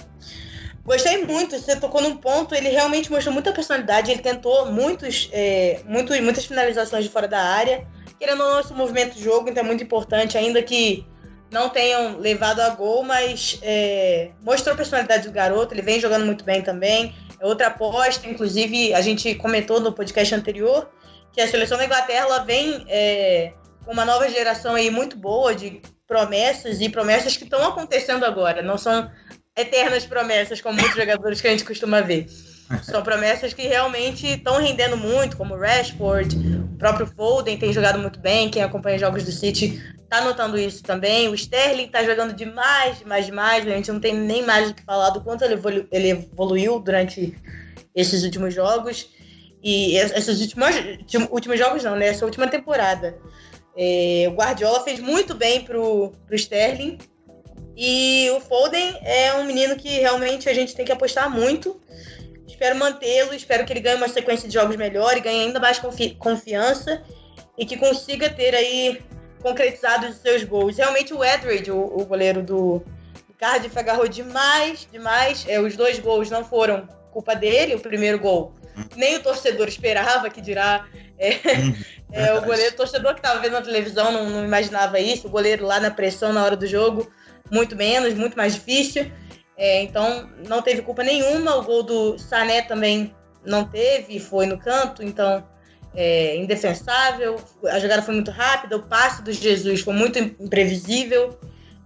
[0.85, 5.81] Gostei muito, você tocou num ponto, ele realmente mostrou muita personalidade, ele tentou muitos, é,
[5.87, 7.87] muito, muitas finalizações de fora da área,
[8.19, 11.07] querendo ou não, esse movimento de jogo, então é muito importante, ainda que
[11.51, 16.27] não tenham levado a gol, mas é, mostrou a personalidade do garoto, ele vem jogando
[16.27, 20.91] muito bem também, é outra aposta, inclusive a gente comentou no podcast anterior,
[21.33, 23.55] que a seleção da Inglaterra ela vem é,
[23.87, 28.79] uma nova geração aí muito boa de promessas e promessas que estão acontecendo agora, não
[28.79, 29.11] são
[29.57, 32.27] eternas promessas, como muitos jogadores que a gente costuma ver.
[32.83, 36.37] São promessas que realmente estão rendendo muito, como o Rashford,
[36.75, 39.81] o próprio Foden tem jogado muito bem, quem acompanha jogos do City
[40.15, 41.29] está notando isso também.
[41.29, 43.67] O Sterling está jogando demais, demais, demais.
[43.67, 46.79] A gente não tem nem mais o que falar do quanto ele, evolu ele evoluiu
[46.79, 47.37] durante
[47.95, 49.09] esses últimos jogos.
[49.63, 50.75] E esses últimos,
[51.31, 52.09] últimos jogos não, né?
[52.09, 53.19] Essa última temporada.
[53.77, 56.99] É, o Guardiola fez muito bem pro, pro Sterling
[57.77, 61.81] e o Foden é um menino que realmente a gente tem que apostar muito.
[62.47, 65.79] Espero mantê-lo, espero que ele ganhe uma sequência de jogos melhor e ganhe ainda mais
[65.79, 67.03] confi confiança
[67.59, 69.03] e que consiga ter aí
[69.43, 70.77] concretizados os seus gols.
[70.77, 72.79] Realmente o Edward, o, o goleiro do,
[73.27, 75.45] do Cardiff, agarrou demais, demais.
[75.49, 78.55] É, os dois gols não foram culpa dele, o primeiro gol.
[78.97, 80.87] Nem o torcedor esperava, que dirá
[81.19, 81.75] é, hum,
[82.13, 85.31] é, o goleiro, o torcedor que estava vendo na televisão não, não imaginava isso, o
[85.31, 87.11] goleiro lá na pressão na hora do jogo
[87.51, 89.11] muito menos, muito mais difícil.
[89.57, 91.57] É, então, não teve culpa nenhuma.
[91.57, 95.47] O gol do Sané também não teve, foi no canto, então
[95.95, 97.37] é, indefensável.
[97.65, 101.39] A jogada foi muito rápida, o passe do Jesus foi muito imprevisível.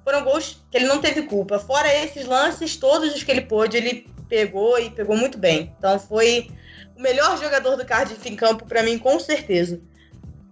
[0.04, 1.58] Foram gols que ele não teve culpa.
[1.58, 5.74] Fora esses lances, todos os que ele pôde, ele pegou e pegou muito bem.
[5.78, 6.50] Então, foi
[6.98, 9.80] o melhor jogador do Cardiff em campo para mim, com certeza.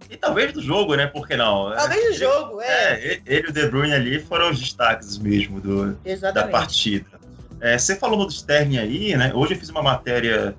[0.09, 1.05] E talvez do jogo, né?
[1.05, 1.73] Por que não?
[1.75, 2.93] Talvez do jogo, é.
[2.93, 3.21] é.
[3.25, 5.93] Ele e o De Bruyne ali foram os destaques mesmo do,
[6.33, 7.19] da partida.
[7.59, 9.33] É, você falou do Sterling aí, né?
[9.33, 10.55] Hoje eu fiz uma matéria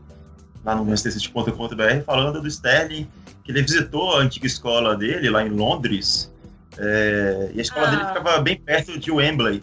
[0.65, 3.09] lá no manchestercity.com.br falando do Sterling,
[3.43, 6.31] que ele visitou a antiga escola dele lá em Londres.
[6.77, 7.91] É, e a escola ah.
[7.91, 9.63] dele ficava bem perto de Wembley.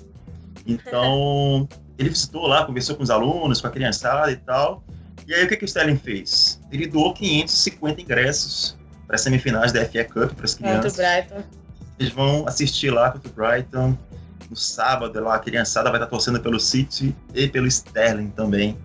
[0.66, 4.84] Então, ele visitou lá, conversou com os alunos, com a criançada e tal.
[5.28, 6.62] E aí, o que, que o Sterling fez?
[6.72, 10.96] Ele doou 550 ingressos para as semifinais da FA Cup para as crianças.
[10.96, 11.50] Contra o Brighton.
[12.00, 13.98] Eles vão assistir lá contra o Brighton.
[14.50, 18.78] No sábado, lá, a criançada vai estar torcendo pelo City e pelo Sterling também.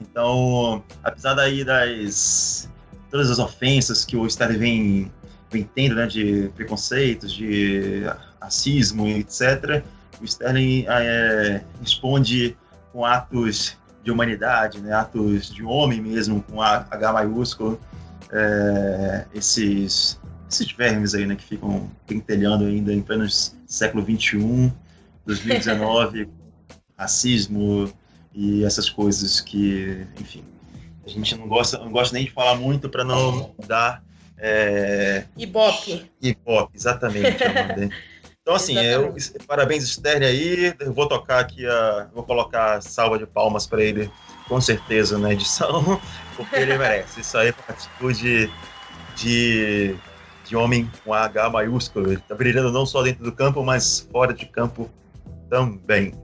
[0.00, 2.68] Então, apesar daí das
[3.10, 5.12] todas as ofensas que o Sterling vem,
[5.50, 8.02] vem tendo, né, de preconceitos, de
[8.40, 9.82] racismo, etc.,
[10.20, 12.56] o Sterling é, responde
[12.92, 13.77] com atos
[14.08, 17.78] de humanidade, né, atos de homem mesmo, com H maiúsculo,
[18.32, 20.18] é, esses,
[20.50, 23.26] esses vermes aí, né, que ficam pentelhando ainda em pleno
[23.66, 24.72] século XXI,
[25.26, 26.30] 2019,
[26.96, 27.92] racismo
[28.34, 30.42] e essas coisas que, enfim,
[31.04, 34.02] a gente não gosta, não gosta nem de falar muito para não dar
[34.38, 35.24] é...
[35.36, 36.10] Ibope.
[36.22, 37.44] Ibope, exatamente,
[38.48, 39.14] Então, assim, eu,
[39.46, 40.74] parabéns, Stern, aí.
[40.80, 44.10] Eu vou tocar aqui, a, vou colocar a salva de palmas para ele,
[44.48, 46.00] com certeza, na edição
[46.34, 47.20] porque ele merece.
[47.20, 48.50] Isso aí é uma atitude
[49.14, 49.94] de,
[50.46, 52.10] de homem com H maiúsculo.
[52.10, 54.88] Ele tá brilhando não só dentro do campo, mas fora de campo
[55.50, 56.14] também.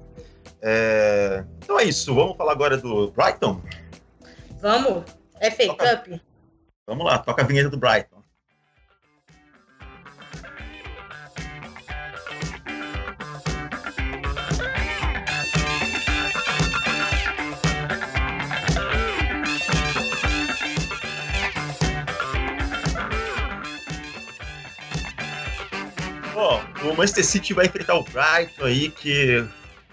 [0.62, 1.44] É...
[1.58, 2.14] Então é isso.
[2.14, 3.60] Vamos falar agora do Brighton?
[4.62, 5.04] Vamos.
[5.42, 5.96] FA toca...
[5.98, 6.20] Cup.
[6.86, 8.13] Vamos lá, toca a vinheta do Brighton.
[26.94, 29.44] O Manchester City vai enfrentar o Brighton aí, que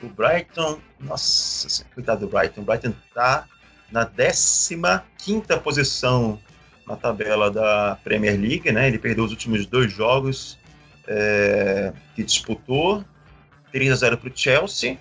[0.04, 3.48] o Brighton, nossa, coitado do Brighton, o Brighton tá
[3.92, 6.40] na 15 posição
[6.88, 8.88] na tabela da Premier League, né?
[8.88, 10.60] Ele perdeu os últimos dois jogos
[11.08, 13.04] é, que disputou,
[13.72, 14.98] 3 a 0 para o Chelsea,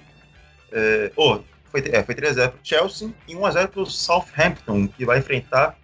[0.73, 3.69] é, oh, foi, é, foi 3 a 0 para o Chelsea e 1 a 0
[3.69, 5.77] para o Southampton, que vai enfrentar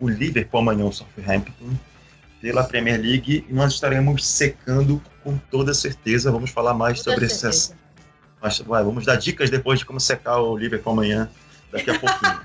[0.00, 1.76] o Liverpool amanhã, o Southampton
[2.44, 6.30] pela Premier League e nós estaremos secando com toda certeza.
[6.30, 7.74] Vamos falar mais sobre essas.
[8.38, 11.30] Mas, vai, vamos dar dicas depois de como secar o Liverpool amanhã,
[11.72, 12.40] daqui a pouquinho.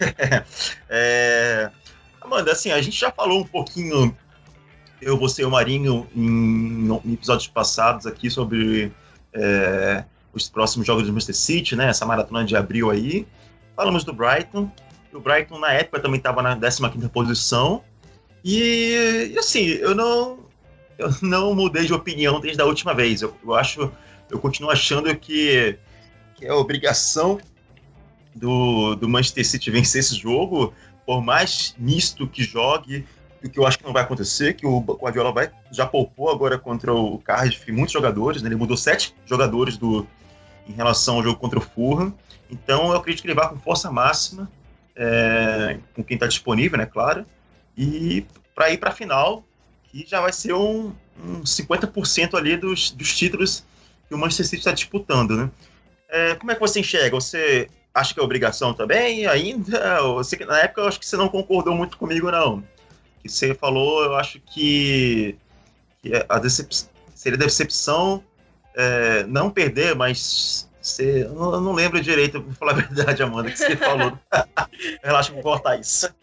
[0.90, 1.70] é...
[2.20, 4.16] Amanda, assim, a gente já falou um pouquinho,
[5.00, 8.90] eu, você e o Marinho, em, em episódios passados aqui sobre
[9.32, 11.90] é, os próximos jogos do Manchester City, né?
[11.90, 13.24] Essa maratona de abril aí.
[13.76, 14.68] Falamos do Brighton.
[15.12, 17.84] O Brighton, na época, também estava na 15 posição.
[18.44, 20.38] E, e, assim, eu não,
[20.98, 23.22] eu não mudei de opinião desde a última vez.
[23.22, 23.90] Eu, eu acho,
[24.30, 25.78] eu continuo achando que,
[26.34, 27.40] que é obrigação
[28.34, 30.74] do, do Manchester City vencer esse jogo,
[31.06, 33.06] por mais misto que jogue,
[33.42, 36.58] o que eu acho que não vai acontecer, que o Guardiola vai, já poupou agora
[36.58, 38.48] contra o Cardiff muitos jogadores, né?
[38.48, 40.06] ele mudou sete jogadores do,
[40.66, 42.12] em relação ao jogo contra o Fulham,
[42.50, 44.50] então eu acredito que ele vai com força máxima,
[44.96, 47.26] é, com quem está disponível, né, claro,
[47.76, 49.44] e para ir para a final,
[49.90, 53.64] que já vai ser um, um 50% ali dos, dos títulos
[54.08, 55.50] que o Manchester City está disputando, né?
[56.08, 57.16] É, como é que você enxerga?
[57.16, 60.02] Você acha que é obrigação também ainda?
[60.14, 62.62] Você, na época eu acho que você não concordou muito comigo, não
[63.24, 65.34] que você falou, eu acho que,
[66.02, 68.22] que a decep seria decepção
[68.74, 73.58] é, não perder, mas você, eu não lembro direito, vou falar a verdade, Amanda, que
[73.58, 74.18] você falou.
[75.02, 76.14] Relaxa, vou cortar isso.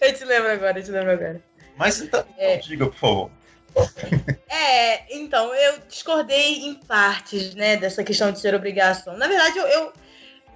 [0.00, 1.40] eu te lembro agora, eu te lembro agora.
[1.76, 3.30] Mas então, é, diga, por favor.
[4.48, 9.16] É, então, eu discordei em partes, né, dessa questão de ser obrigação.
[9.16, 9.92] Na verdade, eu, eu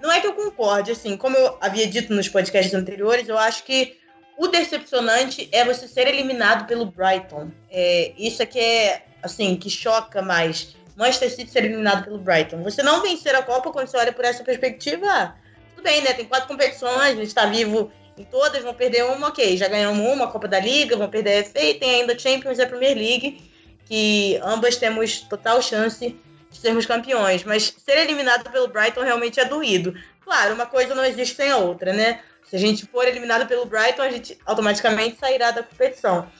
[0.02, 3.64] não é que eu concorde, assim, como eu havia dito nos podcasts anteriores, eu acho
[3.64, 3.96] que
[4.36, 7.50] o decepcionante é você ser eliminado pelo Brighton.
[7.70, 10.76] É, isso é que é, assim, que choca mais.
[10.96, 12.62] Manchester City ser eliminado pelo Brighton.
[12.62, 15.34] Você não vencer a Copa quando você olha por essa perspectiva,
[15.74, 16.12] tudo bem, né?
[16.12, 19.56] Tem quatro competições, a gente tá vivo em todas, vão perder uma, ok.
[19.56, 22.58] Já ganhamos uma, a Copa da Liga, vão perder a FA, e tem ainda Champions
[22.58, 23.50] e a Premier League,
[23.86, 26.16] que ambas temos total chance
[26.50, 29.94] de sermos campeões, mas ser eliminado pelo Brighton realmente é doído.
[30.20, 32.20] Claro, uma coisa não existe sem a outra, né?
[32.48, 36.30] Se a gente for eliminado pelo Brighton, a gente automaticamente sairá da competição.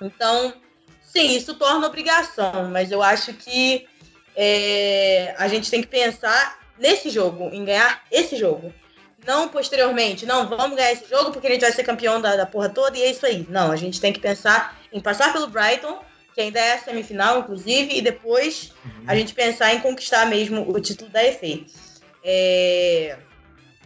[0.00, 0.52] Então,
[1.00, 3.86] sim, isso torna obrigação, mas eu acho que
[4.36, 8.72] é, a gente tem que pensar nesse jogo, em ganhar esse jogo.
[9.26, 12.44] Não posteriormente, não, vamos ganhar esse jogo porque a gente vai ser campeão da, da
[12.44, 13.46] porra toda e é isso aí.
[13.48, 16.00] Não, a gente tem que pensar em passar pelo Brighton
[16.34, 19.04] que ainda é semifinal, inclusive, e depois uhum.
[19.06, 21.60] a gente pensar em conquistar mesmo o título da FA.
[22.24, 23.18] É,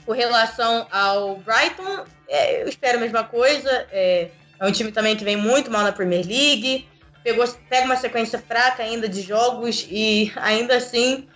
[0.05, 3.87] com relação ao Brighton, é, eu espero a mesma coisa.
[3.91, 4.29] É,
[4.59, 6.89] é, um time também que vem muito mal na Premier League,
[7.27, 11.27] pegou, pega uma sequência fraca ainda de jogos e ainda assim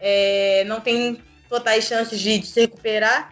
[0.00, 1.18] é, não tem
[1.50, 3.30] totais chances de, de se recuperar.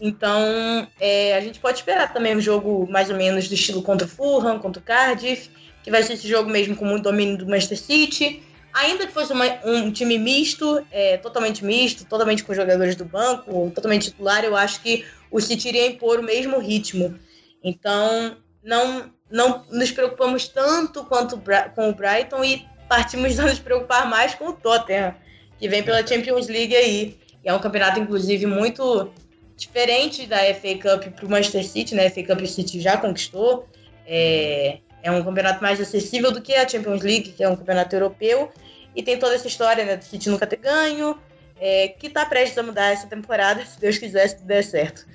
[0.00, 4.06] Então, é, a gente pode esperar também um jogo mais ou menos do estilo contra
[4.06, 5.50] o Fulham, contra o Cardiff
[5.82, 8.42] que vai ser esse jogo mesmo com muito domínio do Manchester City.
[8.72, 13.72] Ainda que fosse uma, um time misto, é, totalmente misto, totalmente com jogadores do banco,
[13.74, 17.18] totalmente titular, eu acho que o City iria impor o mesmo ritmo.
[17.64, 21.40] Então, não, não nos preocupamos tanto quanto
[21.74, 25.14] com o Brighton e partimos a nos preocupar mais com o Tottenham,
[25.58, 27.18] que vem pela Champions League aí.
[27.44, 29.10] E é um campeonato, inclusive, muito
[29.56, 32.06] diferente da FA Cup para o Manchester City, né?
[32.06, 33.68] A FA Cup o City já conquistou.
[34.06, 37.94] É, é um campeonato mais acessível do que a Champions League, que é um campeonato
[37.94, 38.50] europeu.
[38.94, 41.18] E tem toda essa história né, do City nunca ter ganho,
[41.60, 45.06] é, que está prestes a mudar essa temporada, se Deus quiser, se der certo.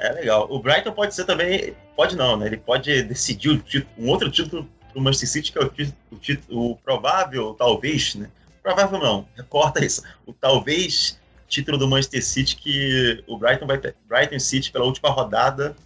[0.00, 0.46] É legal.
[0.50, 1.76] O Brighton pode ser também.
[1.94, 2.46] Pode não, né?
[2.46, 6.70] Ele pode decidir título, um outro título para o Manchester City, que é o, título,
[6.72, 8.30] o provável, talvez, né?
[8.62, 10.02] Provável não, corta isso.
[10.26, 15.76] O talvez título do Manchester City que o Brighton vai Brighton City pela última rodada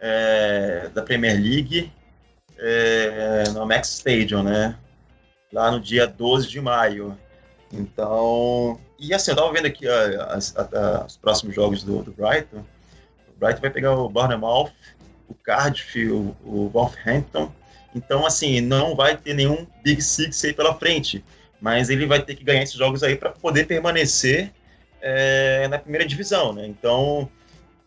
[0.00, 1.90] é, da Premier League
[2.58, 4.76] é, no Max Stadium, né?
[5.52, 7.18] Lá no dia 12 de maio.
[7.72, 10.54] Então, e assim, eu tava vendo aqui as,
[11.06, 12.64] os próximos jogos do, do, Brighton.
[13.38, 14.70] Brighton vai pegar o Bournemouth,
[15.28, 17.52] o Cardiff, o, o Wolverhampton.
[17.94, 21.24] Então, assim, não vai ter nenhum Big Six aí pela frente.
[21.60, 24.52] Mas ele vai ter que ganhar esses jogos aí para poder permanecer
[25.00, 26.66] é, na primeira divisão, né?
[26.66, 27.28] Então,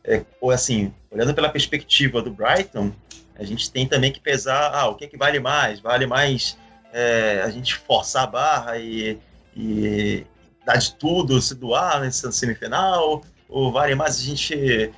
[0.04, 2.92] é, ou assim, olhando pela perspectiva do Brighton,
[3.36, 5.80] a gente tem também que pesar, ah, o que é que vale mais?
[5.80, 6.58] Vale mais
[6.92, 9.18] é, a gente forçar a barra e,
[9.56, 10.26] e
[10.66, 13.24] dar de tudo, se doar nessa semifinal?
[13.50, 14.92] Ou vale mais a gente,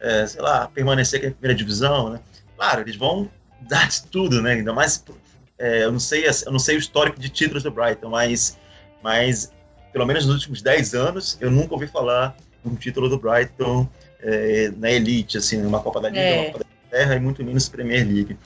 [0.00, 2.20] é, sei lá, permanecer aqui na primeira divisão, né?
[2.56, 3.30] Claro, eles vão
[3.62, 4.52] dar de tudo, né?
[4.52, 5.04] Ainda mais,
[5.58, 8.58] é, eu, não sei, eu não sei o histórico de títulos do Brighton, mas,
[9.02, 9.52] mas
[9.92, 13.88] pelo menos nos últimos 10 anos, eu nunca ouvi falar um título do Brighton
[14.20, 16.40] é, na elite, assim, numa Copa da Liga, é.
[16.40, 18.36] uma Copa da Terra e muito menos Premier League.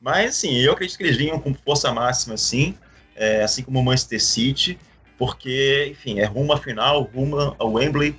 [0.00, 2.74] Mas, assim, eu acredito que eles vinham com força máxima, assim,
[3.14, 4.78] é, assim como o Manchester City,
[5.18, 8.16] porque, enfim, é rumo à final, rumo ao Wembley,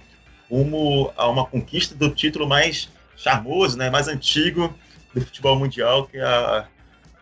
[0.52, 4.78] rumo a uma conquista do título mais charmoso, né, mais antigo
[5.14, 6.68] do futebol mundial, que é a,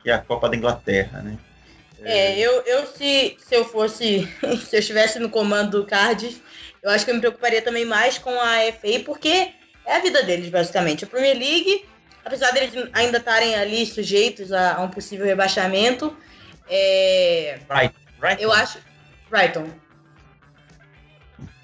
[0.02, 1.38] que é a Copa da Inglaterra, né.
[2.02, 4.28] É, eu, eu se, se eu fosse,
[4.66, 6.42] se eu estivesse no comando do Cardiff,
[6.82, 9.52] eu acho que eu me preocuparia também mais com a FA, porque
[9.86, 11.04] é a vida deles, basicamente.
[11.04, 11.86] A Premier League,
[12.24, 16.16] apesar deles ainda estarem ali sujeitos a, a um possível rebaixamento,
[16.70, 18.42] é, Right, right.
[18.42, 18.80] eu acho.
[19.30, 19.68] Brighton.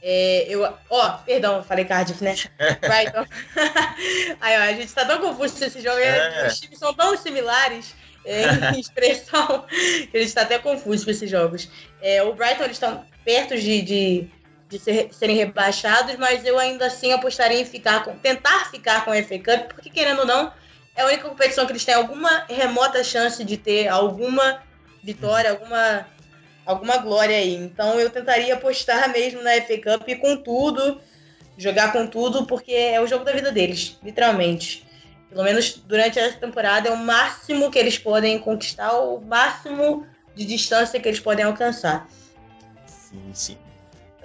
[0.08, 2.36] É, eu, ó, perdão, falei Cardiff, né?
[2.80, 3.26] Brighton.
[4.40, 5.98] Aí, ó, a gente tá tão confuso com esse jogo.
[5.98, 6.46] É.
[6.46, 9.66] Os times são tão similares é, em expressão
[10.12, 11.68] que a gente tá até confuso com esses jogos.
[12.00, 14.28] É, o Brighton, eles estão perto de, de,
[14.70, 19.12] de ser- serem rebaixados, mas eu ainda assim apostaria em ficar com, tentar ficar com
[19.12, 20.54] a FA Cup, porque querendo ou não,
[20.96, 24.62] é a única competição que eles têm alguma remota chance de ter alguma
[25.04, 26.06] vitória, alguma
[26.66, 27.56] alguma glória aí.
[27.56, 31.00] Então eu tentaria apostar mesmo na FA Cup com tudo,
[31.58, 34.86] jogar com tudo, porque é o jogo da vida deles, literalmente.
[35.30, 40.46] Pelo menos durante essa temporada é o máximo que eles podem conquistar, o máximo de
[40.46, 42.08] distância que eles podem alcançar.
[42.86, 43.58] Sim, sim.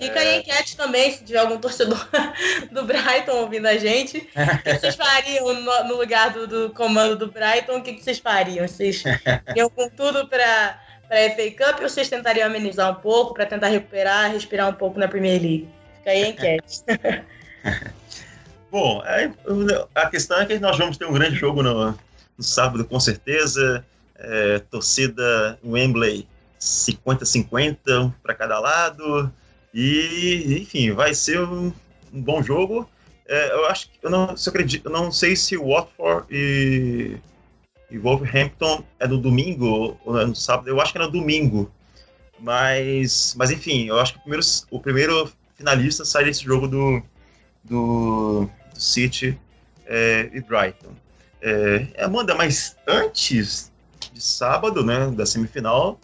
[0.00, 2.09] Fica aí a enquete também, se tiver algum torcedor
[2.72, 4.16] do Brighton ouvindo a gente.
[4.18, 7.76] O que vocês fariam no, no lugar do, do comando do Brighton?
[7.76, 8.66] O que, que vocês fariam?
[8.66, 9.05] Vocês
[9.55, 13.68] iam com tudo para a FA Cup ou vocês tentariam amenizar um pouco para tentar
[13.68, 15.68] recuperar, respirar um pouco na Premier League?
[15.99, 16.83] Fica aí a enquete.
[18.70, 19.03] Bom,
[19.94, 21.90] a questão é que nós vamos ter um grande jogo no,
[22.38, 23.85] no sábado, com certeza.
[24.23, 26.29] É, torcida Wembley
[26.61, 29.33] 50-50 para cada lado.
[29.75, 31.73] E, enfim, vai ser um,
[32.12, 32.88] um bom jogo.
[33.27, 37.16] É, eu acho que eu não, se eu acredito, eu não sei se Watford e,
[37.90, 40.68] e Wolverhampton é no domingo ou é no sábado.
[40.68, 41.70] Eu acho que é no domingo.
[42.38, 47.03] Mas, mas enfim, eu acho que o primeiro, o primeiro finalista sai desse jogo do,
[47.62, 49.38] do, do City
[49.87, 50.94] é, e Brighton.
[51.42, 53.70] É, Amanda, mas antes
[54.12, 56.00] de sábado, né, da semifinal,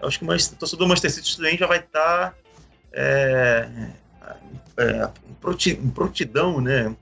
[0.00, 2.34] eu acho que o torcedor do Manchester City também já vai estar
[2.92, 3.68] é,
[4.76, 5.10] é,
[5.70, 6.94] em prontidão, né,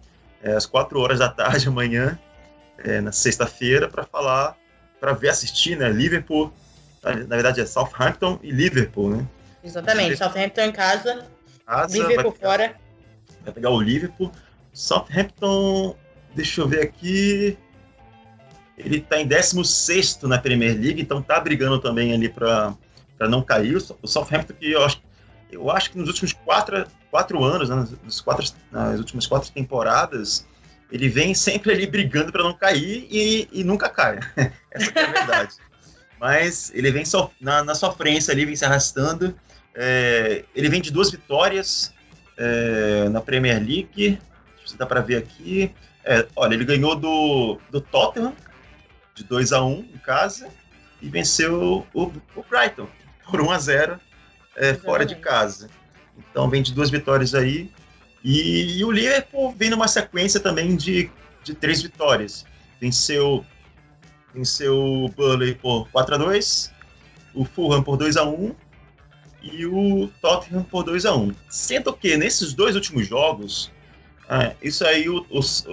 [0.42, 2.18] é, às quatro horas da tarde amanhã,
[2.84, 4.56] é, na sexta-feira, para falar,
[5.00, 6.52] para ver assistir, né, Liverpool,
[7.02, 9.26] na, verdade é Southampton e Liverpool, né?
[9.62, 10.16] Exatamente.
[10.16, 11.26] Southampton em casa,
[11.66, 12.76] Casa, Liverpool vai pegar- fora.
[13.44, 14.32] vai pegar o Liverpool.
[14.72, 15.96] Southampton,
[16.34, 17.56] deixa eu ver aqui.
[18.76, 22.74] Ele tá em 16 na Premier League, então tá brigando também ali para
[23.28, 23.76] não cair.
[23.76, 25.02] O Sou- O Southampton, que eu acho,
[25.50, 30.46] eu acho que nos últimos quatro, quatro anos, né, nos quatro, nas últimas quatro temporadas,
[30.90, 34.18] ele vem sempre ali brigando para não cair e, e nunca cai.
[34.70, 35.54] Essa que é a verdade.
[36.18, 39.34] Mas ele vem so- na, na sofrência ali, vem se arrastando.
[39.74, 41.94] É, ele vem de duas vitórias,
[42.36, 44.18] é, na Premier League.
[44.58, 45.72] Deixa eu dá para ver aqui.
[46.04, 48.34] É, olha, ele ganhou do, do Tottenham
[49.14, 50.48] de 2 a 1 em casa
[51.00, 52.88] e venceu o, o Brighton
[53.30, 54.00] por 1 a 0
[54.56, 55.68] é, fora de casa.
[56.30, 57.70] Então vem de duas vitórias aí.
[58.22, 61.10] E, e o Liverpool vem numa sequência também de,
[61.42, 62.44] de três vitórias.
[62.80, 63.44] Venceu,
[64.34, 66.80] venceu o Burnley por 4 a 2
[67.34, 68.54] o Fulham por 2 a 1
[69.42, 73.70] e o Tottenham por 2 a 1 Sendo que nesses dois últimos jogos,
[74.28, 75.66] ah, isso aí, os,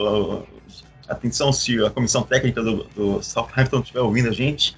[1.08, 4.78] atenção se a comissão técnica do, do Southampton estiver ouvindo a gente,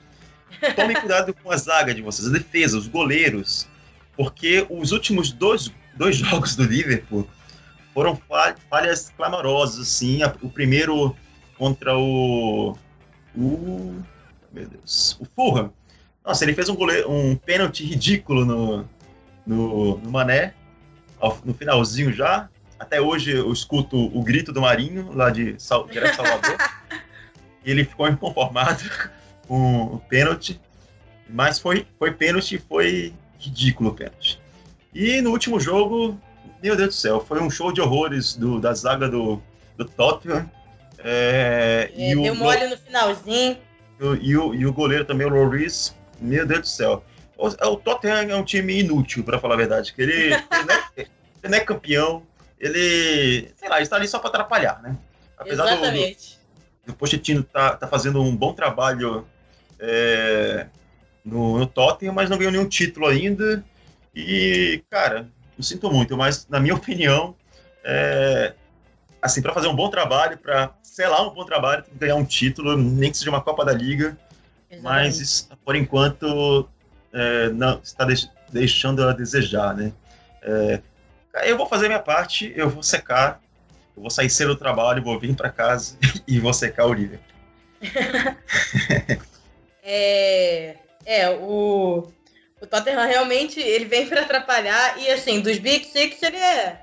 [0.75, 3.67] tome cuidado com a zaga de vocês, a defesa, os goleiros,
[4.15, 7.27] porque os últimos dois, dois jogos do Liverpool
[7.99, 11.13] foram fa- falhas clamorosas, assim, o primeiro
[11.57, 12.73] contra o,
[13.35, 14.01] o
[14.53, 15.73] meu Deus, o Fulham,
[16.25, 18.85] nossa, ele fez um, goleiro, um pênalti ridículo no,
[19.45, 20.53] no, no Mané,
[21.19, 22.47] ao- no finalzinho já.
[22.79, 25.85] Até hoje eu escuto o grito do Marinho, lá de, Sal,
[26.15, 26.55] Salvador.
[27.65, 28.89] e ele ficou inconformado
[29.45, 30.57] com o pênalti.
[31.27, 34.39] Mas foi, foi pênalti, foi ridículo o pênalti.
[34.93, 36.17] E no último jogo,
[36.61, 39.41] meu Deus do céu, foi um show de horrores do, da zaga do,
[39.77, 40.49] do Tottenham.
[40.97, 43.57] É, É, e o deu mole no finalzinho.
[43.99, 47.03] e o- e o, e o goleiro também, o Loris, meu Deus do céu.
[47.37, 49.93] O, o Tottenham é um time inútil, para falar a verdade.
[49.93, 51.07] Que ele, ele, não é, ele
[51.51, 52.23] não é campeão,
[52.59, 54.97] ele, sei lá, está ali só para atrapalhar, né?
[55.37, 56.37] Apesar do, do, Exatamente.
[56.85, 59.25] do Pochettino tá, tá fazendo um bom trabalho
[59.79, 60.65] é,
[61.23, 63.63] no, no Tottenham, mas não ganhou nenhum título ainda.
[64.13, 65.29] E, cara,
[65.63, 67.35] sinto muito, mas na minha opinião,
[67.83, 68.53] é,
[69.21, 72.25] assim, para fazer um bom trabalho, para selar um bom trabalho, tem que ganhar um
[72.25, 74.17] título, nem que seja uma Copa da Liga,
[74.81, 75.23] mas Exatamente.
[75.23, 76.67] isso, por enquanto
[77.13, 79.91] é, não está deix- deixando a desejar, né?
[80.41, 80.79] É,
[81.45, 83.41] eu vou fazer minha parte, eu vou secar,
[83.95, 85.97] eu vou sair cedo do trabalho, vou vir para casa
[86.27, 87.25] e vou secar o Liverpool.
[89.81, 92.07] É, É, o,
[92.61, 96.79] o Tottenham realmente ele vem para atrapalhar e assim, dos Big Six ele é,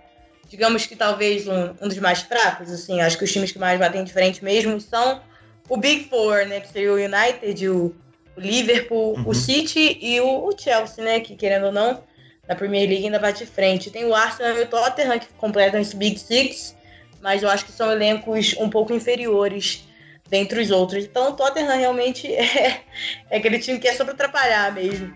[0.49, 3.79] digamos que talvez um, um dos mais fracos, assim, acho que os times que mais
[3.79, 5.20] batem de frente mesmo são
[5.68, 7.95] o Big Four, né, que seria o United, o,
[8.37, 9.29] o Liverpool, uhum.
[9.29, 12.03] o City e o, o, Chelsea, né, que querendo ou não,
[12.49, 13.91] na Premier League ainda bate de frente.
[13.91, 16.77] Tem o Arsenal e o Tottenham que completam esse Big Six,
[17.20, 19.85] mas eu acho que são elencos um pouco inferiores
[20.29, 21.05] dentre os outros.
[21.05, 22.83] Então o Tottenham realmente é,
[23.31, 25.12] é aquele time que é só para atrapalhar mesmo.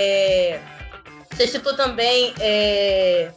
[0.00, 0.60] É,
[1.32, 2.32] você citou também.
[2.38, 3.32] É,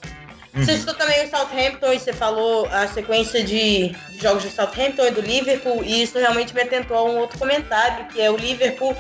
[0.54, 0.64] uhum.
[0.64, 5.08] Você citou também o Southampton e você falou a sequência de, de, jogos do Southampton
[5.08, 8.38] e do Liverpool, e isso realmente me atentou a um outro comentário, que é o
[8.38, 8.96] Liverpool.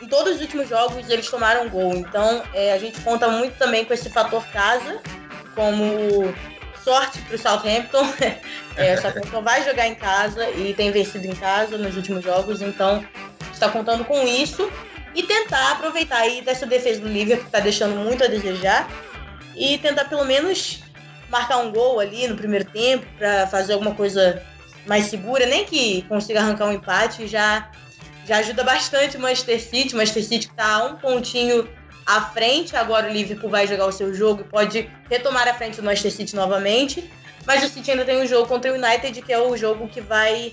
[0.00, 1.92] Em todos os últimos jogos eles tomaram gol.
[1.96, 5.00] Então é, a gente conta muito também com esse fator casa,
[5.56, 6.32] como
[6.84, 8.06] sorte para o Southampton.
[8.76, 12.62] é, o Southampton vai jogar em casa e tem vencido em casa nos últimos jogos,
[12.62, 13.04] então
[13.52, 14.70] está contando com isso
[15.14, 18.88] e tentar aproveitar aí dessa defesa do Liverpool que está deixando muito a desejar
[19.54, 20.82] e tentar pelo menos
[21.28, 24.42] marcar um gol ali no primeiro tempo para fazer alguma coisa
[24.86, 27.70] mais segura, nem que consiga arrancar um empate já
[28.24, 31.68] já ajuda bastante o Manchester City, o Manchester City está um pontinho
[32.06, 32.76] à frente.
[32.76, 36.12] Agora o Liverpool vai jogar o seu jogo e pode retomar a frente do Manchester
[36.12, 37.10] City novamente.
[37.44, 40.00] Mas o City ainda tem um jogo contra o United, que é o jogo que
[40.00, 40.52] vai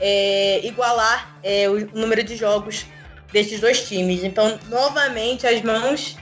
[0.00, 2.84] é, igualar é, o número de jogos
[3.32, 4.24] desses dois times.
[4.24, 6.16] Então, novamente, as mãos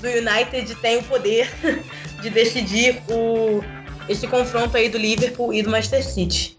[0.00, 1.50] do United têm o poder
[2.20, 3.62] de decidir o,
[4.08, 6.58] esse confronto aí do Liverpool e do Manchester City.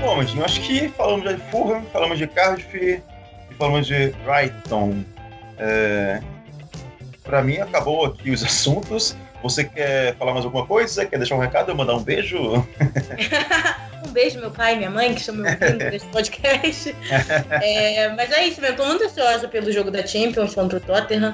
[0.00, 5.04] Bom, Mandinho, acho que falamos de Fulham, falamos de Cardiff e falamos de Brighton.
[5.56, 6.20] É...
[7.22, 9.16] Para mim, acabou aqui os assuntos.
[9.42, 11.04] Você quer falar mais alguma coisa?
[11.04, 11.74] Quer deixar um recado?
[11.74, 12.38] Mandar um beijo?
[14.06, 16.94] um beijo, meu pai e minha mãe, que estão me ouvindo nesse podcast.
[17.60, 21.32] É, mas é isso mesmo, tô muito ansiosa pelo jogo da Champions contra o Tottenham.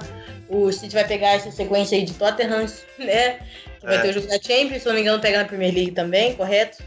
[0.48, 2.66] O City vai pegar essa sequência aí de Tottenham,
[2.98, 3.40] né?
[3.78, 4.00] Que vai é.
[4.00, 6.82] ter o jogo da Champions, se não me engano, pega na Premier League também, correto?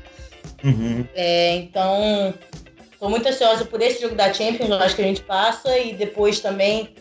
[0.64, 1.06] Uhum.
[1.14, 2.34] É, então,
[2.92, 5.94] estou muito ansiosa por esse jogo da Champions, eu acho que a gente passa, e
[5.94, 6.96] depois também.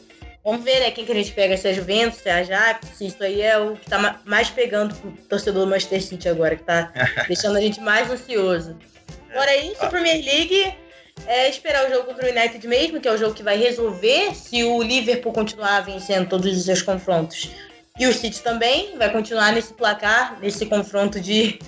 [0.45, 2.37] Vamos ver né, quem que a gente pega, se é a Juventus, se é a
[2.37, 6.29] Ajax, se isso aí é o que está mais pegando pro torcedor do Manchester City
[6.29, 6.91] agora, que está
[7.29, 8.77] deixando a gente mais ansioso.
[9.33, 10.75] Fora isso, a Premier League
[11.27, 14.35] é esperar o jogo contra o United mesmo, que é o jogo que vai resolver
[14.35, 17.51] se o Liverpool continuar vencendo todos os seus confrontos.
[17.99, 21.59] E o City também vai continuar nesse placar, nesse confronto de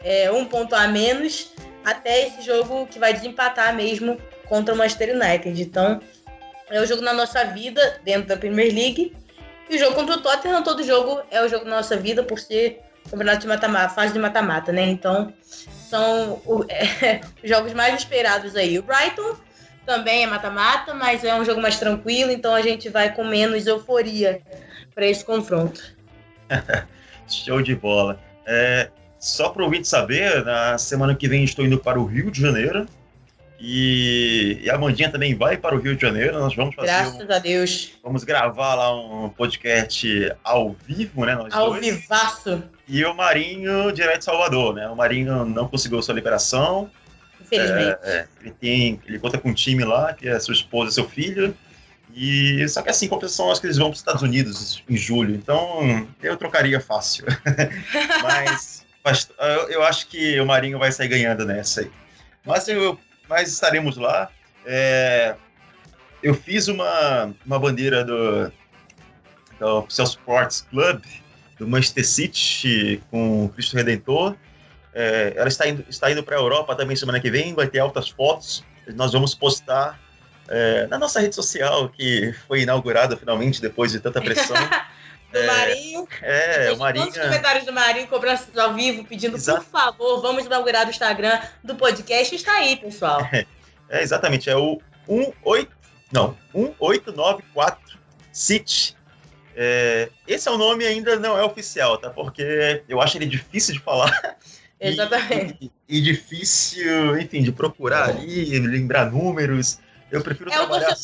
[0.00, 1.50] é, um ponto a menos,
[1.82, 5.62] até esse jogo que vai desempatar mesmo contra o Manchester United.
[5.62, 6.00] Então,
[6.70, 9.14] é o jogo na nossa vida, dentro da Premier League.
[9.68, 12.38] E o jogo contra o Tottenham, todo jogo é o jogo na nossa vida, por
[12.38, 14.86] ser campeonato de mata-mata, fase de mata-mata, né?
[14.86, 18.78] Então, são o, é, os jogos mais esperados aí.
[18.78, 19.36] O Brighton
[19.84, 23.66] também é mata-mata, mas é um jogo mais tranquilo, então a gente vai com menos
[23.66, 24.40] euforia
[24.94, 25.96] para esse confronto.
[27.28, 28.18] Show de bola.
[28.46, 32.30] É, só para o ouvinte saber, na semana que vem estou indo para o Rio
[32.30, 32.86] de Janeiro.
[33.60, 36.38] E, e a Mandinha também vai para o Rio de Janeiro.
[36.38, 36.86] Nós vamos fazer.
[36.86, 37.92] Graças um, a Deus.
[38.02, 41.36] Vamos gravar lá um podcast ao vivo, né?
[41.50, 41.80] Ao dois.
[41.84, 42.62] vivaço.
[42.86, 44.88] E o Marinho direto de Salvador, né?
[44.88, 46.88] O Marinho não conseguiu sua liberação.
[47.40, 47.98] Infelizmente.
[48.02, 50.94] É, é, ele, tem, ele conta com um time lá, que é sua esposa e
[50.94, 51.54] seu filho.
[52.14, 55.34] E só que assim, compensação, acho que eles vão para os Estados Unidos em julho,
[55.34, 57.26] então eu trocaria fácil.
[58.22, 61.90] mas, mas eu, eu, acho que o Marinho vai sair ganhando nessa aí.
[62.44, 62.98] Mas, eu,
[63.28, 64.30] mas estaremos lá.
[64.64, 65.34] É,
[66.22, 68.52] eu fiz uma, uma bandeira do,
[69.58, 71.02] do Sports Club
[71.58, 74.36] do Manchester City com o Cristo Redentor.
[74.94, 77.78] É, ela está indo, está indo para a Europa também semana que vem, vai ter
[77.80, 78.64] altas fotos.
[78.94, 80.00] Nós vamos postar
[80.48, 84.56] é, na nossa rede social, que foi inaugurada finalmente depois de tanta pressão.
[85.32, 86.08] do é, Marinho.
[86.22, 87.04] É, o Marinho.
[87.04, 89.64] Muitos comentários do Marinho, cobranças ao vivo, pedindo, Exato.
[89.64, 92.34] por favor, vamos inaugurar o Instagram do podcast.
[92.34, 93.20] Está aí, pessoal.
[93.32, 93.46] É,
[93.90, 94.48] é exatamente.
[94.48, 95.70] É o 18.
[96.10, 97.98] Não, 1894
[98.32, 98.96] City.
[99.54, 102.10] É, esse é o nome ainda não é oficial, tá?
[102.10, 104.36] Porque eu acho ele difícil de falar.
[104.80, 105.56] Exatamente.
[105.60, 109.80] E, e, e difícil, enfim, de procurar ali, lembrar números.
[110.10, 110.96] Eu prefiro é, trabalhar.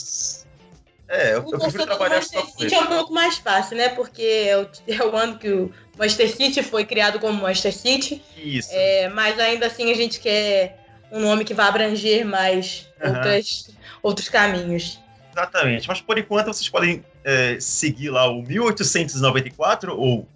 [1.09, 3.91] É, eu, eu prefiro trabalhar só com City é um pouco mais fácil, né?
[3.91, 8.23] Porque é o, é o ano que o Manchester City foi criado como Manchester City.
[8.37, 8.71] Isso.
[8.73, 10.79] É, mas ainda assim a gente quer
[11.13, 13.15] um nome que vá abranger mais uhum.
[13.15, 13.71] outras,
[14.03, 14.99] outros caminhos.
[15.33, 15.89] Exatamente.
[15.89, 20.29] Mas por enquanto vocês podem é, seguir lá o 1894 ou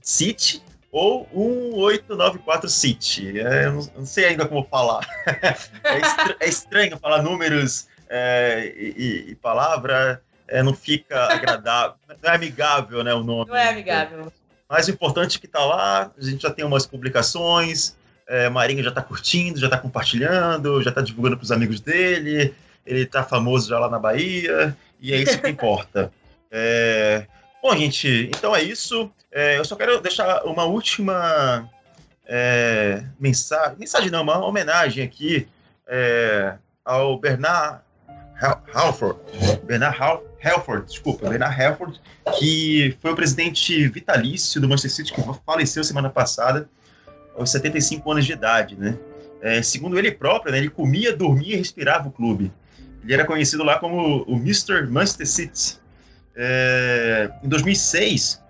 [0.00, 3.40] City ou 1894 City.
[3.40, 5.06] É, eu não, sei ainda como falar.
[5.26, 5.56] é,
[6.40, 13.02] é, estranho falar números é, e, e, palavra, é, não fica agradável, não é amigável
[13.02, 13.50] né, o nome.
[13.50, 14.30] Não é amigável.
[14.68, 17.96] Mas o importante é que está lá, a gente já tem umas publicações,
[18.28, 22.54] é, Marinha já está curtindo, já está compartilhando, já está divulgando para os amigos dele,
[22.84, 26.12] ele está famoso já lá na Bahia, e é isso que importa.
[26.50, 27.26] É,
[27.62, 29.08] Bom, gente, então é isso.
[29.30, 31.70] É, eu só quero deixar uma última
[32.26, 35.46] é, mensagem, mensagem não, uma homenagem aqui
[35.86, 37.80] é, ao Bernard
[38.74, 39.18] Halford,
[39.64, 39.96] Bernard
[40.42, 42.00] Halford, desculpa, Bernard Halford,
[42.38, 46.68] que foi o presidente vitalício do Manchester City, que faleceu semana passada,
[47.36, 48.98] aos 75 anos de idade, né?
[49.40, 52.52] É, segundo ele próprio, né, ele comia, dormia e respirava o clube.
[53.02, 54.86] Ele era conhecido lá como o Mr.
[54.88, 55.80] Manchester City.
[56.36, 58.40] É, em 2006,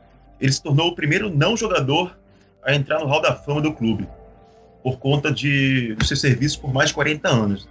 [0.40, 2.16] ele se tornou o primeiro não jogador
[2.62, 4.06] a entrar no Hall da Fama do clube,
[4.82, 7.68] por conta de, seu serviço por mais de 40 anos.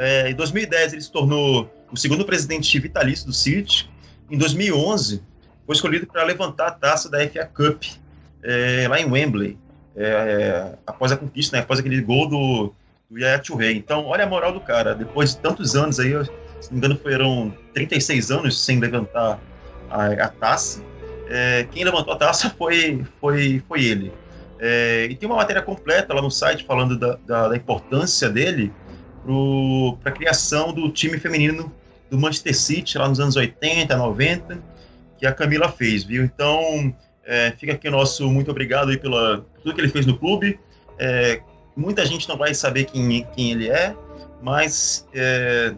[0.00, 3.86] É, em 2010, ele se tornou o segundo presidente vitalício do City.
[4.30, 5.22] Em 2011,
[5.66, 7.84] foi escolhido para levantar a taça da FA Cup
[8.42, 9.58] é, lá em Wembley,
[9.94, 12.72] é, após a conquista, né, após aquele gol do,
[13.10, 13.72] do Yaya Touré.
[13.72, 14.94] Então, olha a moral do cara.
[14.94, 16.12] Depois de tantos anos aí,
[16.62, 19.38] se não me engano, foram 36 anos sem levantar
[19.90, 20.82] a, a taça.
[21.28, 24.10] É, quem levantou a taça foi, foi, foi ele.
[24.58, 28.72] É, e tem uma matéria completa lá no site falando da, da, da importância dele
[30.02, 31.72] para a criação do time feminino
[32.10, 34.58] do Manchester City, lá nos anos 80, 90,
[35.18, 36.24] que a Camila fez, viu?
[36.24, 36.94] Então,
[37.24, 40.18] é, fica aqui o nosso muito obrigado aí pela, por tudo que ele fez no
[40.18, 40.58] clube.
[40.98, 41.40] É,
[41.76, 43.94] muita gente não vai saber quem, quem ele é,
[44.42, 45.74] mas é,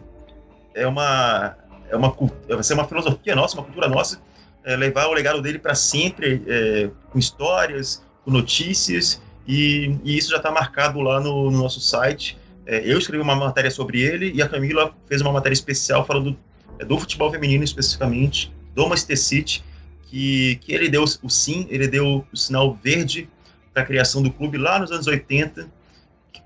[0.73, 1.55] é uma
[1.89, 2.15] é uma
[2.47, 4.19] vai ser uma filosofia nossa, uma cultura nossa,
[4.63, 10.31] é, levar o legado dele para sempre, é, com histórias, com notícias, e, e isso
[10.31, 12.37] já está marcado lá no, no nosso site.
[12.65, 16.37] É, eu escrevi uma matéria sobre ele e a Camila fez uma matéria especial falando
[16.79, 19.63] é, do futebol feminino especificamente, do Manchester City,
[20.03, 23.29] que, que ele deu o sim, ele deu o sinal verde
[23.73, 25.67] para a criação do clube lá nos anos 80,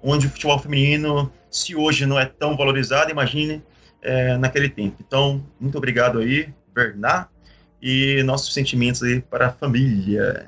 [0.01, 3.61] onde o futebol feminino, se hoje não é tão valorizado, imagine
[4.01, 4.97] é, naquele tempo.
[5.05, 7.28] Então, muito obrigado aí, Bernard,
[7.82, 10.47] e nossos sentimentos aí para a família.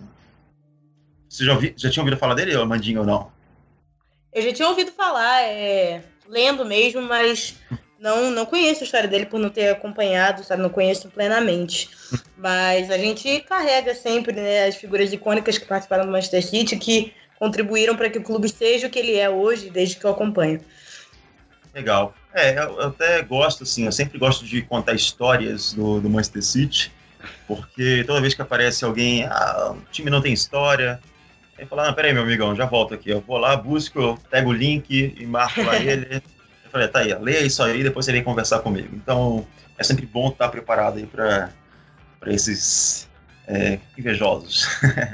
[1.28, 3.32] Você já, ouvi, já tinha ouvido falar dele, Amandinha, ou não?
[4.34, 7.56] Eu já tinha ouvido falar, é, lendo mesmo, mas
[8.00, 10.62] não, não conheço a história dele por não ter acompanhado, sabe?
[10.62, 11.90] Não conheço plenamente.
[12.38, 17.14] Mas a gente carrega sempre né, as figuras icônicas que participaram do Manchester City, que
[17.38, 20.62] contribuíram para que o clube seja o que ele é hoje, desde que eu acompanho.
[21.74, 22.14] Legal.
[22.34, 26.92] É, eu até gosto, assim, eu sempre gosto de contar histórias do, do Manchester City,
[27.48, 31.00] porque toda vez que aparece alguém, ah, o time não tem história,
[31.60, 34.54] aí fala, não, peraí, meu amigão, já volto aqui, eu vou lá, busco, pego o
[34.54, 36.22] link e marco lá ele.
[36.70, 38.90] Eu falei, tá aí, leia isso aí, depois você vem conversar comigo.
[38.94, 39.44] Então,
[39.76, 41.52] é sempre bom estar preparado aí para
[42.28, 43.10] esses
[43.48, 44.68] é, invejosos.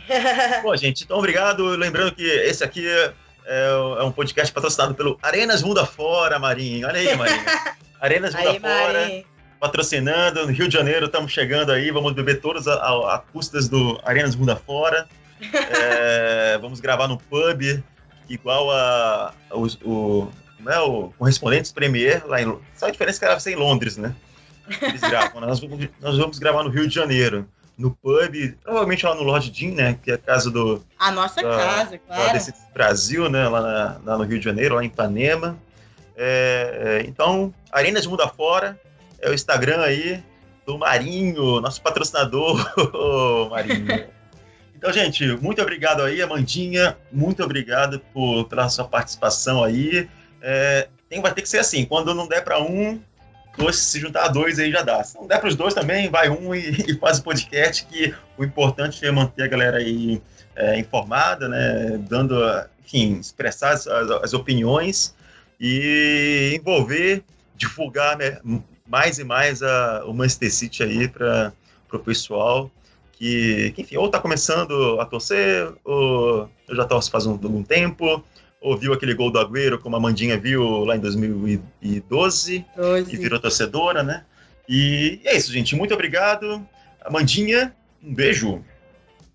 [0.62, 1.66] Bom, gente, então obrigado.
[1.70, 3.14] Lembrando que esse aqui é,
[3.46, 6.88] é, um podcast patrocinado pelo Arenas Mundo Afora, Marinho.
[6.88, 7.46] Olha aí, Marinho.
[8.02, 9.00] Arenas Mundo aí, Afora.
[9.00, 9.26] Marinho.
[9.58, 13.70] Patrocinando, no Rio de Janeiro estamos chegando aí, vamos beber todas a, a, a custas
[13.70, 15.08] do Arenas Mundo Afora.
[15.42, 17.84] É, vamos gravar no pub,
[18.30, 20.32] igual a, a o, o,
[20.68, 23.98] é, o Correspondentes Premier, lá em, só a diferença é que era ser em Londres,
[23.98, 24.16] né?
[24.82, 29.14] Eles gravam, nós, vamos, nós vamos gravar no Rio de Janeiro no pub, provavelmente lá
[29.16, 30.00] no Lord Jean, né?
[30.02, 30.84] Que é a casa do.
[30.98, 32.34] A nossa da, casa, claro.
[32.34, 33.48] Desse Brasil, né?
[33.48, 35.58] Lá, na, lá, no Rio de Janeiro, lá em Ipanema.
[36.16, 38.80] É, é, então, Arena de Mundo Fora
[39.20, 40.24] é o Instagram aí
[40.66, 42.58] do Marinho, nosso patrocinador,
[43.52, 44.08] Marinho.
[44.86, 46.96] Então, gente, muito obrigado aí, Amandinha.
[47.12, 50.08] Muito obrigado por, pela sua participação aí.
[50.40, 53.02] É, tem, vai ter que ser assim: quando não der para um,
[53.58, 55.04] dois, se juntar dois aí já dá.
[55.04, 58.14] Se não der para os dois também, vai um e, e, faz o podcast, que
[58.38, 60.22] o importante é manter a galera aí
[60.56, 62.36] é, informada, né, dando,
[62.86, 65.16] enfim, expressar as, as opiniões
[65.60, 67.24] e envolver,
[67.56, 68.38] divulgar né,
[68.88, 71.52] mais e mais a, o Manchester City aí para
[71.92, 72.70] o pessoal
[73.18, 78.24] que, que, enfim, ou está começando a torcer, ou já torce faz um, um tempo,
[78.62, 83.14] ouviu aquele gol do Agüero, como a Mandinha viu lá em 2012, 12.
[83.14, 84.26] e virou torcedora, né?
[84.68, 85.76] E é isso, gente.
[85.76, 86.68] Muito obrigado.
[87.04, 88.64] Amandinha, um beijo.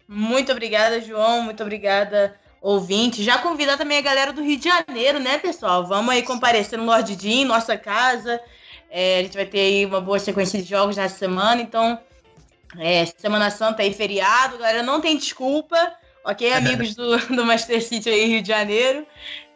[0.06, 1.42] Muito obrigada, João.
[1.42, 3.22] Muito obrigada, ouvinte.
[3.22, 5.86] Já convidar também a galera do Rio de Janeiro, né, pessoal?
[5.86, 8.40] Vamos aí comparecer no Lord Jean, nossa casa.
[8.90, 11.96] É, a gente vai ter aí uma boa sequência de jogos nessa semana, então
[12.78, 15.76] é, Semana Santa aí, feriado, galera, não tem desculpa
[16.22, 19.06] Ok, amigos do, do Master City aí, Rio de Janeiro.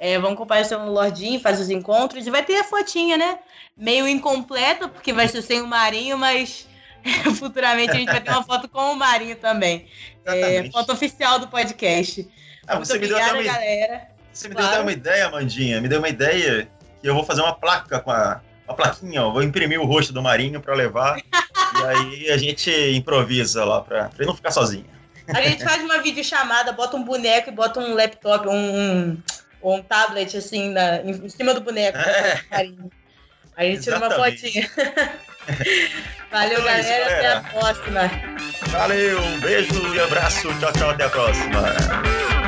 [0.00, 2.26] É, vamos comparecer no Lordinho, fazer os encontros.
[2.26, 3.38] E vai ter a fotinha, né?
[3.76, 6.66] Meio incompleta, porque vai ser sem o Marinho, mas
[7.38, 9.86] futuramente a gente vai ter uma foto com o Marinho também.
[10.24, 12.26] É, foto oficial do podcast.
[12.66, 13.52] Ah, você Muito me obrigada, deu uma...
[13.52, 14.08] galera.
[14.32, 14.68] Você me claro.
[14.68, 15.80] deu até uma ideia, Mandinha.
[15.80, 16.68] Me deu uma ideia
[17.00, 19.30] que eu vou fazer uma placa com a, uma plaquinha, ó.
[19.30, 21.18] Vou imprimir o rosto do Marinho para levar.
[21.18, 24.86] e aí a gente improvisa lá para ele não ficar sozinho.
[25.28, 29.22] A gente faz uma videochamada, bota um boneco e bota um laptop, um, um,
[29.62, 31.98] um tablet assim na, em cima do boneco.
[31.98, 32.40] É.
[33.56, 34.68] A gente tira uma fotinha.
[36.30, 37.18] Valeu, então é galera.
[37.18, 38.00] Até a próxima.
[38.68, 40.48] Valeu, um beijo e abraço.
[40.58, 40.90] Tchau, tchau.
[40.90, 42.42] Até a próxima.